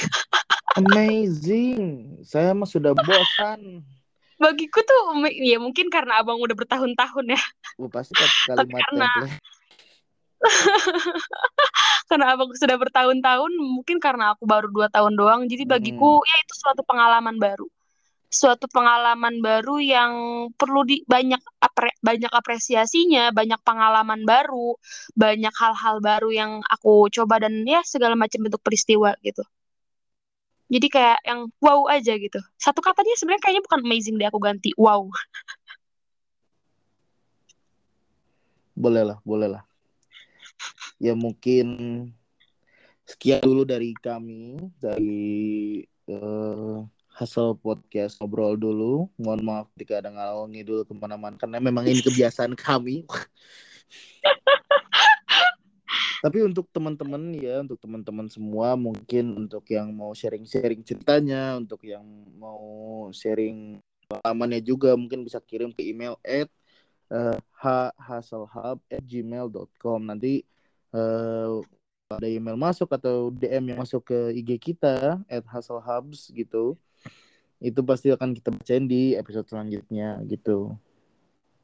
[0.78, 1.82] Amazing.
[2.22, 3.82] Saya mah sudah bosan.
[4.38, 7.42] Bagiku tuh ya mungkin karena abang udah bertahun-tahun ya.
[7.74, 8.14] Oh, pasti
[8.48, 9.26] kalimat karena-
[12.08, 15.44] karena abang sudah bertahun-tahun, mungkin karena aku baru dua tahun doang.
[15.50, 17.66] Jadi bagiku ya itu suatu pengalaman baru.
[18.30, 20.12] Suatu pengalaman baru yang
[20.54, 24.78] perlu di banyak apre- banyak apresiasinya, banyak pengalaman baru,
[25.18, 29.42] banyak hal-hal baru yang aku coba dan ya segala macam bentuk peristiwa gitu.
[30.70, 32.38] Jadi kayak yang wow aja gitu.
[32.54, 35.10] Satu katanya sebenarnya kayaknya bukan amazing deh aku ganti wow.
[38.78, 39.66] Boleh lah, boleh lah.
[41.02, 41.66] Ya mungkin
[43.02, 46.78] sekian dulu dari kami dari eh,
[47.20, 49.12] hasil podcast ngobrol dulu.
[49.20, 53.04] Mohon maaf jika ada ngalor ngidul ke mana-mana karena memang ini kebiasaan kami.
[56.24, 62.04] Tapi untuk teman-teman ya, untuk teman-teman semua mungkin untuk yang mau sharing-sharing ceritanya, untuk yang
[62.36, 66.48] mau sharing pengalamannya juga mungkin bisa kirim ke email at
[67.12, 67.36] eh,
[68.00, 70.00] hhaselhub@gmail.com.
[70.08, 70.44] Nanti
[70.92, 71.60] eh,
[72.10, 76.76] ada email masuk atau DM yang masuk ke IG kita at hustlehubs gitu.
[77.60, 80.74] Itu pasti akan kita bacain di episode selanjutnya gitu.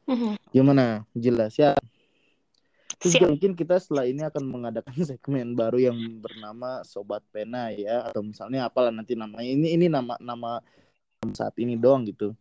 [0.07, 0.37] Mhm.
[0.53, 1.03] Gimana?
[1.17, 1.75] Jelas ya?
[2.97, 3.29] Terus Siap.
[3.29, 8.69] mungkin kita setelah ini akan mengadakan segmen baru yang bernama Sobat Pena ya atau misalnya
[8.69, 10.65] apalah nanti namanya ini ini nama nama
[11.37, 12.33] saat ini doang gitu.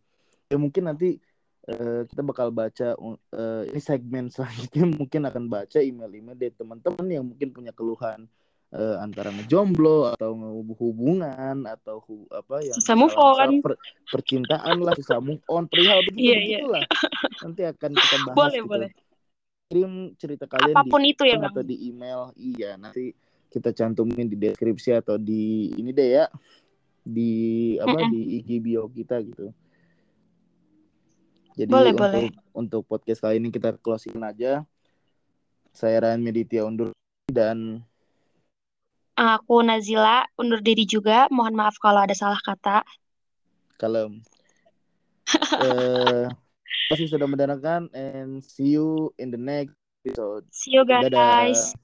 [0.48, 1.20] Ya mungkin nanti
[1.68, 7.24] eh, kita bakal baca eh, ini segmen selanjutnya mungkin akan baca email-email dari teman-teman yang
[7.26, 8.24] mungkin punya keluhan
[8.68, 10.34] eh, antara ngejomblo atau
[10.74, 13.60] hubungan atau hu- apa yang Susah move on.
[13.60, 16.58] per- percintaan lah susah move on perihal begitu Iya, iya.
[16.60, 16.84] begitulah
[17.40, 18.90] nanti akan kita bahas Boleh, gitu boleh.
[19.66, 21.50] kirim cerita kalian Apa pun itu di ya, Bang.
[21.50, 23.14] atau di email iya nanti
[23.46, 26.26] kita cantumin di deskripsi atau di ini deh ya
[27.00, 27.32] di
[27.76, 28.10] apa Mm-mm.
[28.10, 29.54] di IG bio kita gitu
[31.56, 32.28] jadi Boleh, untuk boleh.
[32.52, 34.66] untuk podcast kali ini kita closing aja
[35.70, 36.92] saya Ryan Meditya undur
[37.26, 37.80] dan
[39.16, 41.24] Aku Nazila undur diri juga.
[41.32, 42.84] Mohon maaf kalau ada salah kata.
[43.76, 44.24] kalem
[45.68, 46.26] eh
[46.88, 51.76] masih sudah mendengarkan and see you in the next episode See you dadah guys.